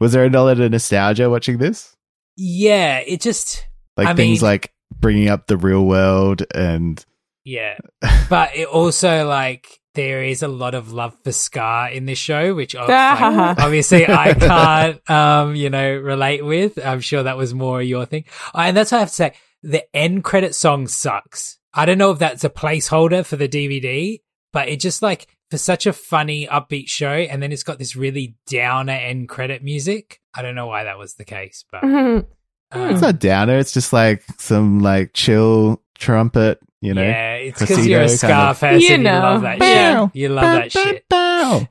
Was 0.00 0.12
there 0.12 0.24
a 0.26 0.30
lot 0.30 0.58
of 0.60 0.70
nostalgia 0.70 1.30
watching 1.30 1.58
this? 1.58 1.94
yeah, 2.36 2.98
it 2.98 3.20
just 3.22 3.66
Like 3.96 4.08
I 4.08 4.14
things 4.14 4.42
mean- 4.42 4.48
like 4.50 4.72
bringing 5.00 5.28
up 5.28 5.46
the 5.46 5.56
real 5.56 5.84
world 5.86 6.42
and 6.54 7.02
Yeah. 7.44 7.76
But 8.28 8.56
it 8.56 8.66
also 8.68 9.26
like 9.28 9.80
there 9.94 10.22
is 10.22 10.42
a 10.42 10.48
lot 10.48 10.74
of 10.74 10.92
love 10.92 11.16
for 11.24 11.32
ska 11.32 11.88
in 11.90 12.04
this 12.04 12.18
show, 12.18 12.54
which 12.54 12.74
like, 12.74 12.88
obviously 12.90 14.06
I 14.06 14.34
can't 14.34 15.10
um, 15.10 15.54
you 15.54 15.70
know, 15.70 15.96
relate 15.96 16.44
with. 16.44 16.78
I'm 16.84 17.00
sure 17.00 17.22
that 17.22 17.38
was 17.38 17.54
more 17.54 17.80
your 17.80 18.04
thing. 18.04 18.24
Uh, 18.54 18.64
And 18.68 18.76
that's 18.76 18.92
what 18.92 18.98
I 18.98 19.00
have 19.00 19.08
to 19.08 19.14
say. 19.14 19.32
The 19.62 19.84
end 19.96 20.22
credit 20.24 20.54
song 20.54 20.86
sucks. 20.86 21.58
I 21.74 21.84
don't 21.86 21.98
know 21.98 22.10
if 22.10 22.18
that's 22.18 22.44
a 22.44 22.50
placeholder 22.50 23.24
for 23.24 23.36
the 23.36 23.48
DVD, 23.48 24.20
but 24.52 24.68
it 24.68 24.80
just 24.80 25.02
like 25.02 25.26
for 25.50 25.58
such 25.58 25.86
a 25.86 25.92
funny, 25.92 26.46
upbeat 26.46 26.88
show, 26.88 27.12
and 27.12 27.42
then 27.42 27.52
it's 27.52 27.62
got 27.62 27.78
this 27.78 27.94
really 27.96 28.36
downer 28.48 28.92
end 28.92 29.28
credit 29.28 29.62
music. 29.62 30.20
I 30.34 30.42
don't 30.42 30.54
know 30.54 30.66
why 30.66 30.84
that 30.84 30.98
was 30.98 31.14
the 31.14 31.24
case, 31.24 31.64
but 31.70 31.82
Mhm. 31.82 32.26
um, 32.72 32.90
it's 32.90 33.00
not 33.00 33.18
downer. 33.20 33.58
It's 33.58 33.72
just 33.72 33.92
like 33.92 34.22
some 34.38 34.80
like 34.80 35.12
chill 35.12 35.82
trumpet. 35.96 36.58
You 36.82 36.94
know, 36.94 37.02
yeah, 37.02 37.34
it's 37.36 37.58
because 37.60 37.86
you're 37.86 38.02
a 38.02 38.04
Casino 38.04 38.52
ska 38.52 38.60
kind 38.60 38.76
of- 38.76 38.82
You 38.82 38.94
and 38.94 39.02
you 39.04 39.10
love 39.10 39.42
that 39.42 39.58
Bow, 39.58 40.06
shit. 40.06 40.16
You 40.16 40.28
love 40.28 40.44
that 40.44 40.72
shit. 40.72 41.08
bow. 41.08 41.66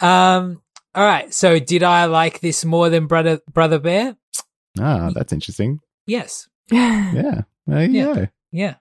um. 0.00 0.60
All 0.94 1.04
right. 1.04 1.32
So, 1.34 1.58
did 1.58 1.82
I 1.82 2.04
like 2.06 2.40
this 2.40 2.64
more 2.64 2.88
than 2.88 3.06
brother 3.06 3.40
Brother 3.52 3.78
Bear? 3.78 4.16
Ah, 4.80 5.10
that's 5.14 5.32
interesting. 5.32 5.80
Yes. 6.06 6.48
Yeah. 6.72 7.42
There 7.66 7.84
you 7.84 7.90
Yeah. 7.90 8.14
go. 8.14 8.28
Yeah. 8.52 8.74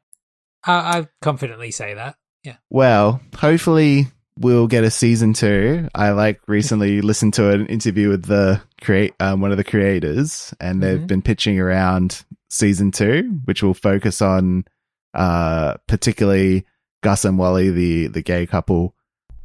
I, 0.66 0.74
I 1.00 1.08
confidently 1.22 1.72
say 1.72 1.94
that. 1.96 2.16
Yeah. 2.44 2.56
Well, 2.70 3.22
hopefully 3.36 4.08
we'll 4.38 4.68
get 4.68 4.84
a 4.84 4.92
season 4.92 5.34
two. 5.34 5.88
I 5.96 6.12
like 6.12 6.40
recently 6.48 7.02
listened 7.02 7.34
to 7.36 7.50
an 7.52 7.68
interview 7.68 8.10
with 8.10 8.26
the 8.26 8.62
create 8.82 9.14
um, 9.20 9.42
one 9.42 9.52
of 9.52 9.58
the 9.58 9.64
creators, 9.64 10.54
and 10.60 10.82
they've 10.82 11.00
Mhm. 11.00 11.08
been 11.08 11.22
pitching 11.22 11.60
around 11.60 12.24
season 12.50 12.92
two, 12.92 13.40
which 13.46 13.62
will 13.64 13.74
focus 13.74 14.22
on 14.22 14.66
uh, 15.14 15.76
particularly 15.88 16.66
Gus 17.04 17.24
and 17.26 17.38
Wally, 17.38 17.70
the 17.70 18.08
the 18.08 18.22
gay 18.24 18.46
couple, 18.46 18.96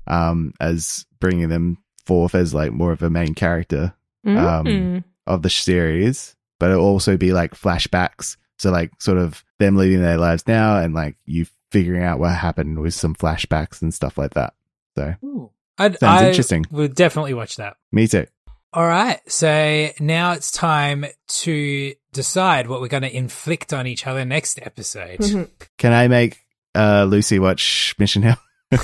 um, 0.06 0.52
as 0.60 1.04
bringing 1.20 1.48
them 1.48 1.78
forth 2.06 2.34
as 2.34 2.54
like 2.54 2.72
more 2.72 2.92
of 2.92 3.02
a 3.02 3.10
main 3.10 3.34
character 3.34 3.94
Um, 4.24 4.64
Mm. 4.66 5.04
of 5.26 5.42
the 5.42 5.50
series, 5.50 6.34
but 6.58 6.70
it'll 6.70 6.84
also 6.84 7.16
be 7.16 7.32
like 7.32 7.54
flashbacks. 7.54 8.36
So 8.58 8.70
like 8.70 8.90
sort 9.00 9.18
of 9.18 9.44
them 9.58 9.76
leading 9.76 10.02
their 10.02 10.18
lives 10.18 10.46
now 10.48 10.78
and 10.78 10.92
like 10.94 11.16
you 11.26 11.46
figuring 11.70 12.02
out 12.02 12.18
what 12.18 12.34
happened 12.34 12.78
with 12.80 12.94
some 12.94 13.14
flashbacks 13.14 13.82
and 13.82 13.92
stuff 13.94 14.18
like 14.18 14.34
that. 14.34 14.54
So 14.96 15.14
Ooh. 15.24 15.50
I'd, 15.78 15.98
Sounds 15.98 16.22
I 16.22 16.28
interesting. 16.30 16.64
We'll 16.70 16.88
definitely 16.88 17.34
watch 17.34 17.56
that. 17.56 17.76
me 17.92 18.08
too. 18.08 18.26
All 18.72 18.86
right. 18.86 19.20
So 19.30 19.90
now 20.00 20.32
it's 20.32 20.50
time 20.50 21.06
to 21.28 21.94
decide 22.12 22.66
what 22.68 22.80
we're 22.80 22.88
going 22.88 23.02
to 23.04 23.16
inflict 23.16 23.72
on 23.72 23.86
each 23.86 24.06
other 24.06 24.24
next 24.24 24.58
episode. 24.62 25.20
Mhm. 25.20 25.48
Can 25.78 25.92
I 25.92 26.08
make 26.08 26.38
uh 26.74 27.04
Lucy 27.08 27.38
watch 27.38 27.94
Mission 27.98 28.22
Hill? 28.22 28.36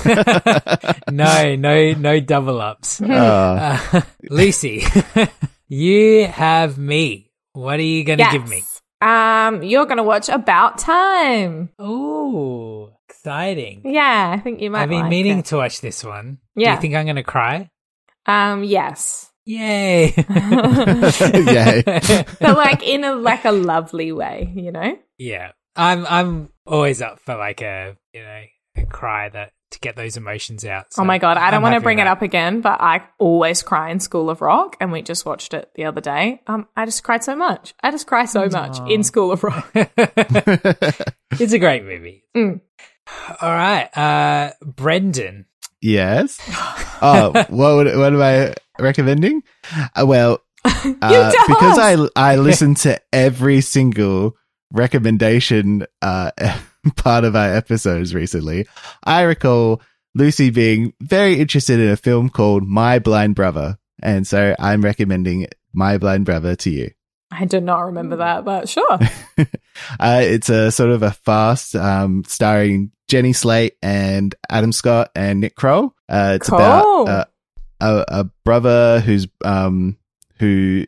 no, 1.11 1.55
no, 1.55 1.91
no 1.93 2.19
double 2.19 2.61
ups. 2.61 3.01
Uh, 3.01 3.79
Uh, 3.93 4.01
Lucy, 4.29 4.83
you 5.67 6.25
have 6.27 6.77
me. 6.77 7.24
What 7.55 7.79
are 7.79 7.83
you 7.83 8.03
going 8.03 8.19
to 8.19 8.23
Yes. 8.25 8.33
give 8.33 8.47
me? 8.49 8.63
Um, 9.01 9.63
you're 9.63 9.85
gonna 9.85 10.03
watch 10.03 10.29
About 10.29 10.77
Time. 10.77 11.69
Oh, 11.79 12.91
exciting. 13.09 13.81
Yeah, 13.85 14.33
I 14.35 14.39
think 14.39 14.61
you 14.61 14.69
might. 14.69 14.83
I've 14.83 14.89
been 14.89 15.01
like 15.01 15.09
meaning 15.09 15.39
it. 15.39 15.45
to 15.45 15.57
watch 15.57 15.79
this 15.81 16.03
one. 16.03 16.39
Do 16.55 16.63
Yeah. 16.63 16.75
you 16.75 16.81
think 16.81 16.95
I'm 16.95 17.05
going 17.05 17.15
to 17.17 17.23
cry? 17.23 17.69
Um, 18.25 18.63
yes, 18.63 19.29
Yay. 19.45 20.13
Yay. 20.15 21.83
but 22.39 22.57
like 22.57 22.83
in 22.83 23.03
a 23.03 23.15
like 23.15 23.45
a 23.45 23.51
lovely 23.51 24.11
way, 24.11 24.51
you 24.55 24.71
know. 24.71 24.97
yeah. 25.17 25.51
I'm 25.75 26.05
I'm 26.07 26.49
always 26.65 27.01
up 27.01 27.19
for 27.19 27.35
like 27.37 27.61
a, 27.61 27.95
you 28.13 28.21
know, 28.23 28.41
a 28.77 28.85
cry 28.85 29.29
that 29.29 29.51
to 29.75 29.79
get 29.79 29.95
those 29.95 30.17
emotions 30.17 30.65
out. 30.65 30.87
oh 30.97 31.03
my 31.05 31.17
god, 31.19 31.37
I 31.37 31.51
don't 31.51 31.57
I'm 31.57 31.61
want 31.61 31.75
to 31.75 31.81
bring 31.81 31.99
it 31.99 32.07
up 32.07 32.21
again, 32.21 32.61
but 32.61 32.81
I 32.81 33.03
always 33.19 33.61
cry 33.63 33.91
in 33.91 33.99
School 33.99 34.29
of 34.29 34.41
Rock, 34.41 34.75
and 34.79 34.91
we 34.91 35.01
just 35.01 35.25
watched 35.25 35.53
it 35.53 35.69
the 35.75 35.85
other 35.85 36.01
day. 36.01 36.41
Um, 36.47 36.67
I 36.75 36.85
just 36.85 37.03
cried 37.03 37.23
so 37.23 37.35
much. 37.35 37.73
I 37.83 37.91
just 37.91 38.07
cry 38.07 38.25
so 38.25 38.47
much 38.49 38.79
in 38.89 39.03
School 39.03 39.31
of 39.31 39.43
Rock. 39.43 39.69
it's 39.75 41.53
a 41.53 41.59
great 41.59 41.83
movie. 41.85 42.23
Mm. 42.35 42.61
All 43.41 43.49
right. 43.53 43.89
Uh 43.95 44.51
Brendan. 44.63 45.45
yes. 45.81 46.39
Oh, 47.01 47.31
what 47.49 47.75
would, 47.75 47.97
what 47.97 48.13
am 48.13 48.21
I 48.21 48.53
recommending? 48.79 49.43
Uh, 49.95 50.05
well, 50.07 50.39
uh, 50.65 51.31
tell 51.31 51.47
because 51.47 51.77
us. 51.77 52.09
I 52.15 52.31
I 52.33 52.35
listened 52.49 52.77
to 52.77 52.99
every 53.13 53.61
single 53.61 54.35
recommendation 54.71 55.85
uh, 56.01 56.31
part 56.95 57.23
of 57.23 57.35
our 57.35 57.53
episodes 57.55 58.13
recently, 58.15 58.67
I 59.03 59.21
recall 59.23 59.81
Lucy 60.13 60.49
being 60.49 60.93
very 61.01 61.39
interested 61.39 61.79
in 61.79 61.89
a 61.89 61.97
film 61.97 62.29
called 62.29 62.63
My 62.63 62.99
Blind 62.99 63.35
Brother, 63.35 63.77
and 64.01 64.25
so 64.27 64.55
I'm 64.59 64.81
recommending 64.81 65.47
My 65.73 65.97
Blind 65.97 66.25
Brother 66.25 66.55
to 66.57 66.69
you. 66.69 66.91
I 67.31 67.45
do 67.45 67.59
not 67.59 67.81
remember 67.87 68.17
that, 68.17 68.45
but 68.45 68.69
sure. 68.69 68.99
Uh, 69.99 70.21
it's 70.23 70.47
a 70.47 70.71
sort 70.71 70.89
of 70.89 71.03
a 71.03 71.11
fast, 71.11 71.75
um, 71.75 72.23
starring 72.25 72.91
Jenny 73.09 73.33
Slate 73.33 73.73
and 73.81 74.33
Adam 74.49 74.71
Scott 74.71 75.11
and 75.13 75.41
Nick 75.41 75.53
Kroll. 75.55 75.93
Uh, 76.07 76.33
it's 76.39 76.49
Cool. 76.49 76.57
about 76.59 77.07
uh, 77.09 77.25
a, 77.81 78.05
a 78.19 78.23
brother 78.45 79.01
who's 79.01 79.27
um 79.43 79.97
who 80.39 80.85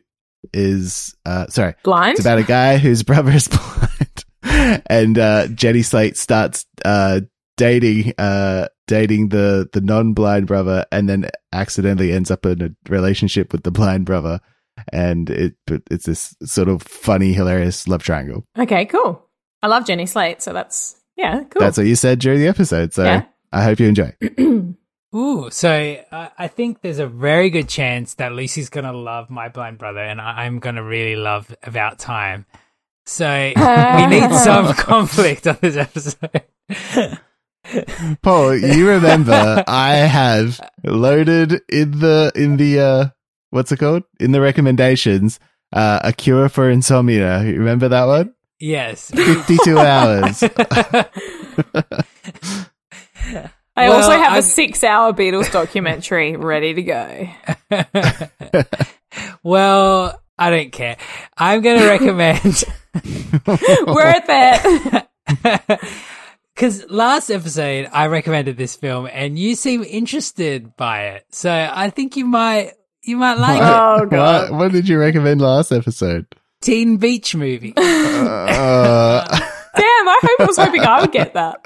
is 0.54 1.14
uh 1.26 1.46
sorry 1.48 1.74
Blind. 1.82 2.12
it's 2.12 2.20
about 2.20 2.38
a 2.38 2.42
guy 2.44 2.78
whose 2.78 3.02
brother 3.02 3.30
is 3.32 3.46
blind 3.48 3.87
and 4.86 5.18
uh 5.18 5.46
jenny 5.48 5.82
slate 5.82 6.16
starts 6.16 6.64
uh 6.84 7.20
dating 7.56 8.12
uh 8.18 8.68
dating 8.86 9.28
the 9.30 9.68
the 9.72 9.80
non-blind 9.80 10.46
brother 10.46 10.84
and 10.92 11.08
then 11.08 11.28
accidentally 11.52 12.12
ends 12.12 12.30
up 12.30 12.46
in 12.46 12.62
a 12.62 12.70
relationship 12.90 13.52
with 13.52 13.62
the 13.64 13.70
blind 13.70 14.04
brother 14.04 14.40
and 14.92 15.28
it 15.28 15.54
it's 15.90 16.06
this 16.06 16.36
sort 16.44 16.68
of 16.68 16.82
funny 16.82 17.32
hilarious 17.32 17.88
love 17.88 18.02
triangle 18.02 18.44
Okay, 18.56 18.84
cool. 18.86 19.24
I 19.60 19.66
love 19.66 19.84
Jenny 19.86 20.06
Slate, 20.06 20.40
so 20.40 20.52
that's 20.52 20.94
yeah, 21.16 21.42
cool. 21.50 21.58
that's 21.60 21.76
what 21.76 21.86
you 21.88 21.96
said 21.96 22.20
during 22.20 22.38
the 22.38 22.46
episode 22.46 22.94
so 22.94 23.02
Yeah. 23.04 23.24
i 23.52 23.64
hope 23.64 23.80
you 23.80 23.88
enjoy 23.88 24.14
Ooh, 25.16 25.48
so 25.50 25.96
uh, 26.12 26.28
I 26.38 26.48
think 26.48 26.82
there's 26.82 26.98
a 26.98 27.06
very 27.06 27.48
good 27.48 27.66
chance 27.68 28.12
that 28.14 28.32
Lucy's 28.32 28.68
gonna 28.68 28.92
love 28.92 29.30
My 29.30 29.48
Blind 29.48 29.78
Brother, 29.78 30.00
and 30.00 30.20
I- 30.20 30.44
I'm 30.44 30.58
gonna 30.58 30.82
really 30.84 31.16
love 31.16 31.54
About 31.62 31.98
Time. 31.98 32.44
So 33.08 33.26
we 33.56 34.06
need 34.06 34.30
some 34.34 34.74
conflict 34.74 35.46
on 35.46 35.56
this 35.62 35.76
episode. 35.76 37.18
paul 38.22 38.54
you 38.56 38.88
remember 38.88 39.62
i 39.68 39.90
have 39.96 40.58
loaded 40.84 41.60
in 41.68 41.98
the 42.00 42.30
in 42.34 42.56
the 42.56 42.80
uh 42.80 43.06
what's 43.50 43.70
it 43.72 43.78
called 43.78 44.04
in 44.20 44.32
the 44.32 44.40
recommendations 44.40 45.38
uh 45.74 46.00
a 46.02 46.12
cure 46.12 46.48
for 46.48 46.70
insomnia 46.70 47.42
you 47.44 47.54
remember 47.58 47.88
that 47.88 48.04
one 48.04 48.32
yes. 48.58 49.10
52 49.10 49.78
hours 49.78 50.42
I 53.76 53.88
Well, 53.88 53.92
also 53.92 54.10
have 54.12 54.32
I- 54.32 54.38
a 54.38 54.42
six-hour 54.42 55.12
Beatles 55.12 55.52
documentary 55.52 56.36
ready 56.36 56.74
to 56.74 56.82
go. 56.82 57.28
well, 59.44 60.20
I 60.38 60.50
don't 60.50 60.72
care. 60.72 60.96
I'm 61.36 61.60
gonna 61.60 61.86
recommend. 61.86 62.64
Worth 63.86 64.24
it. 64.28 65.08
Because 66.54 66.90
last 66.90 67.30
episode 67.30 67.88
I 67.92 68.08
recommended 68.08 68.56
this 68.56 68.74
film 68.74 69.08
and 69.12 69.38
you 69.38 69.54
seem 69.54 69.84
interested 69.84 70.76
by 70.76 71.10
it, 71.10 71.24
so 71.30 71.52
I 71.52 71.90
think 71.90 72.16
you 72.16 72.24
might 72.24 72.72
you 73.04 73.16
might 73.16 73.34
like 73.38 73.58
it. 73.58 73.64
Oh, 73.64 74.06
God. 74.10 74.50
What, 74.50 74.58
what 74.58 74.72
did 74.72 74.88
you 74.88 74.98
recommend 74.98 75.40
last 75.40 75.70
episode? 75.70 76.26
Teen 76.60 76.96
Beach 76.96 77.34
Movie. 77.36 77.74
Uh, 78.18 79.24
Damn, 79.76 80.08
I 80.08 80.18
hope 80.20 80.40
I 80.40 80.44
was 80.46 80.56
hoping 80.56 80.80
I 80.80 81.00
would 81.00 81.12
get 81.12 81.34
that. 81.34 81.64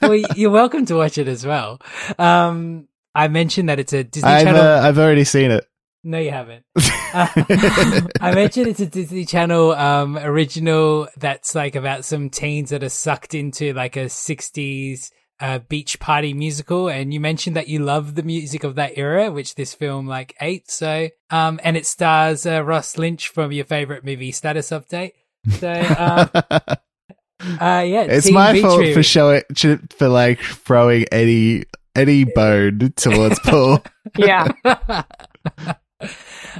well, 0.00 0.14
you're 0.34 0.50
welcome 0.50 0.86
to 0.86 0.94
watch 0.94 1.18
it 1.18 1.28
as 1.28 1.44
well. 1.44 1.82
Um, 2.18 2.88
I 3.14 3.28
mentioned 3.28 3.68
that 3.68 3.78
it's 3.78 3.92
a 3.92 4.02
Disney 4.04 4.30
I've, 4.30 4.44
Channel. 4.44 4.60
uh, 4.62 4.80
I've 4.80 4.98
already 4.98 5.24
seen 5.24 5.50
it. 5.50 5.66
No, 6.04 6.18
you 6.18 6.30
haven't. 6.30 6.64
Uh, 7.14 7.26
I 8.22 8.34
mentioned 8.34 8.68
it's 8.68 8.80
a 8.80 8.86
Disney 8.86 9.26
Channel 9.26 9.72
um, 9.72 10.16
original 10.16 11.08
that's 11.18 11.54
like 11.54 11.76
about 11.76 12.06
some 12.06 12.30
teens 12.30 12.70
that 12.70 12.82
are 12.82 12.88
sucked 12.88 13.34
into 13.34 13.74
like 13.74 13.96
a 13.96 14.06
60s 14.06 15.10
uh, 15.38 15.58
beach 15.58 16.00
party 16.00 16.32
musical. 16.32 16.88
And 16.88 17.12
you 17.12 17.20
mentioned 17.20 17.56
that 17.56 17.68
you 17.68 17.80
love 17.80 18.14
the 18.14 18.22
music 18.22 18.64
of 18.64 18.76
that 18.76 18.92
era, 18.96 19.30
which 19.30 19.56
this 19.56 19.74
film 19.74 20.06
like 20.06 20.34
ate. 20.40 20.70
So, 20.70 21.10
um, 21.28 21.60
and 21.62 21.76
it 21.76 21.84
stars 21.84 22.46
uh, 22.46 22.64
Ross 22.64 22.96
Lynch 22.96 23.28
from 23.28 23.52
your 23.52 23.66
favorite 23.66 24.06
movie, 24.06 24.32
Status 24.32 24.70
Update. 24.70 25.12
So, 25.58 25.70
um, 25.70 26.30
uh, 26.34 27.84
yeah, 27.84 28.04
it's 28.08 28.30
my 28.30 28.54
Beach 28.54 28.62
fault 28.62 28.94
for 28.94 29.02
showing 29.02 29.42
for 29.90 30.08
like 30.08 30.40
throwing 30.40 31.04
any 31.12 31.64
any 31.94 32.24
bone 32.24 32.94
towards 32.96 33.38
Paul. 33.40 33.82
Yeah. 34.16 34.48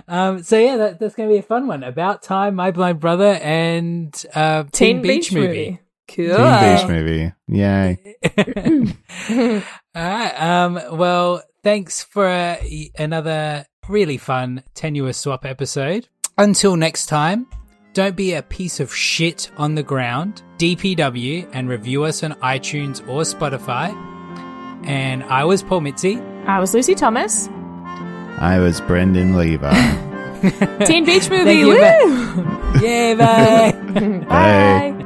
Um, 0.08 0.42
so 0.42 0.58
yeah, 0.58 0.76
that, 0.76 1.00
that's 1.00 1.14
going 1.14 1.28
to 1.28 1.32
be 1.32 1.38
a 1.38 1.42
fun 1.42 1.66
one. 1.66 1.82
About 1.82 2.22
time, 2.22 2.54
My 2.54 2.70
Blind 2.70 3.00
Brother, 3.00 3.34
and 3.42 4.24
uh, 4.34 4.64
Teen, 4.72 5.02
Beach, 5.02 5.32
Movie. 5.32 5.80
Cool. 6.08 6.36
Teen 6.36 6.76
Beach 6.76 6.88
movie. 6.88 7.32
Yay. 7.48 8.16
All 9.94 10.02
right. 10.02 10.34
Um. 10.34 10.98
Well, 10.98 11.42
thanks 11.62 12.02
for 12.02 12.26
uh, 12.26 12.56
another 12.98 13.66
really 13.88 14.18
fun 14.18 14.62
tenuous 14.74 15.18
swap 15.18 15.44
episode. 15.44 16.08
Until 16.38 16.76
next 16.76 17.06
time, 17.06 17.46
don't 17.92 18.16
be 18.16 18.34
a 18.34 18.42
piece 18.42 18.80
of 18.80 18.94
shit 18.94 19.50
on 19.56 19.74
the 19.74 19.82
ground. 19.82 20.42
DPW 20.58 21.48
and 21.52 21.68
review 21.68 22.04
us 22.04 22.22
on 22.22 22.32
iTunes 22.34 23.06
or 23.08 23.22
Spotify. 23.22 23.92
And 24.86 25.22
I 25.24 25.44
was 25.44 25.62
Paul 25.62 25.82
Mitzi. 25.82 26.18
I 26.46 26.58
was 26.58 26.74
Lucy 26.74 26.94
Thomas. 26.94 27.48
I 28.42 28.58
was 28.58 28.80
Brendan 28.80 29.36
Levi. 29.36 29.70
Teen 30.84 31.04
Beach 31.04 31.30
Movie. 31.30 31.52
you, 31.54 31.68
Woo! 31.68 31.76
ba- 31.78 32.80
yeah, 32.82 33.14
bye. 33.94 34.18
Bye. 34.26 34.98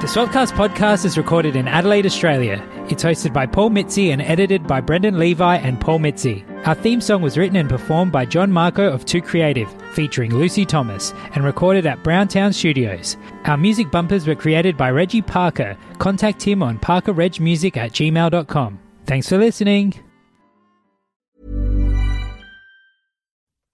The 0.00 0.06
Swapcast 0.10 0.52
podcast 0.52 1.04
is 1.04 1.18
recorded 1.18 1.56
in 1.56 1.66
Adelaide, 1.66 2.06
Australia. 2.06 2.64
It's 2.90 3.02
hosted 3.02 3.32
by 3.32 3.46
Paul 3.46 3.70
Mitzi 3.70 4.10
and 4.12 4.20
edited 4.22 4.66
by 4.68 4.80
Brendan 4.80 5.18
Levi 5.18 5.56
and 5.56 5.80
Paul 5.80 5.98
Mitzi. 5.98 6.44
Our 6.64 6.74
theme 6.76 7.00
song 7.00 7.20
was 7.22 7.36
written 7.36 7.56
and 7.56 7.68
performed 7.68 8.12
by 8.12 8.24
Jon 8.26 8.52
Marco 8.52 8.86
of 8.88 9.04
Too 9.06 9.20
Creative, 9.22 9.68
featuring 9.94 10.32
Lucy 10.32 10.64
Thomas, 10.64 11.12
and 11.34 11.42
recorded 11.42 11.86
at 11.86 12.04
Brown 12.04 12.28
Town 12.28 12.52
Studios. 12.52 13.16
Our 13.46 13.56
music 13.56 13.90
bumpers 13.90 14.26
were 14.28 14.34
created 14.36 14.76
by 14.76 14.90
Reggie 14.90 15.22
Parker. 15.22 15.76
Contact 15.98 16.42
him 16.42 16.62
on 16.62 16.78
parkerregmusic 16.78 17.76
at 17.78 17.92
gmail.com. 17.92 18.78
Thanks 19.06 19.28
for 19.28 19.38
listening. 19.38 19.94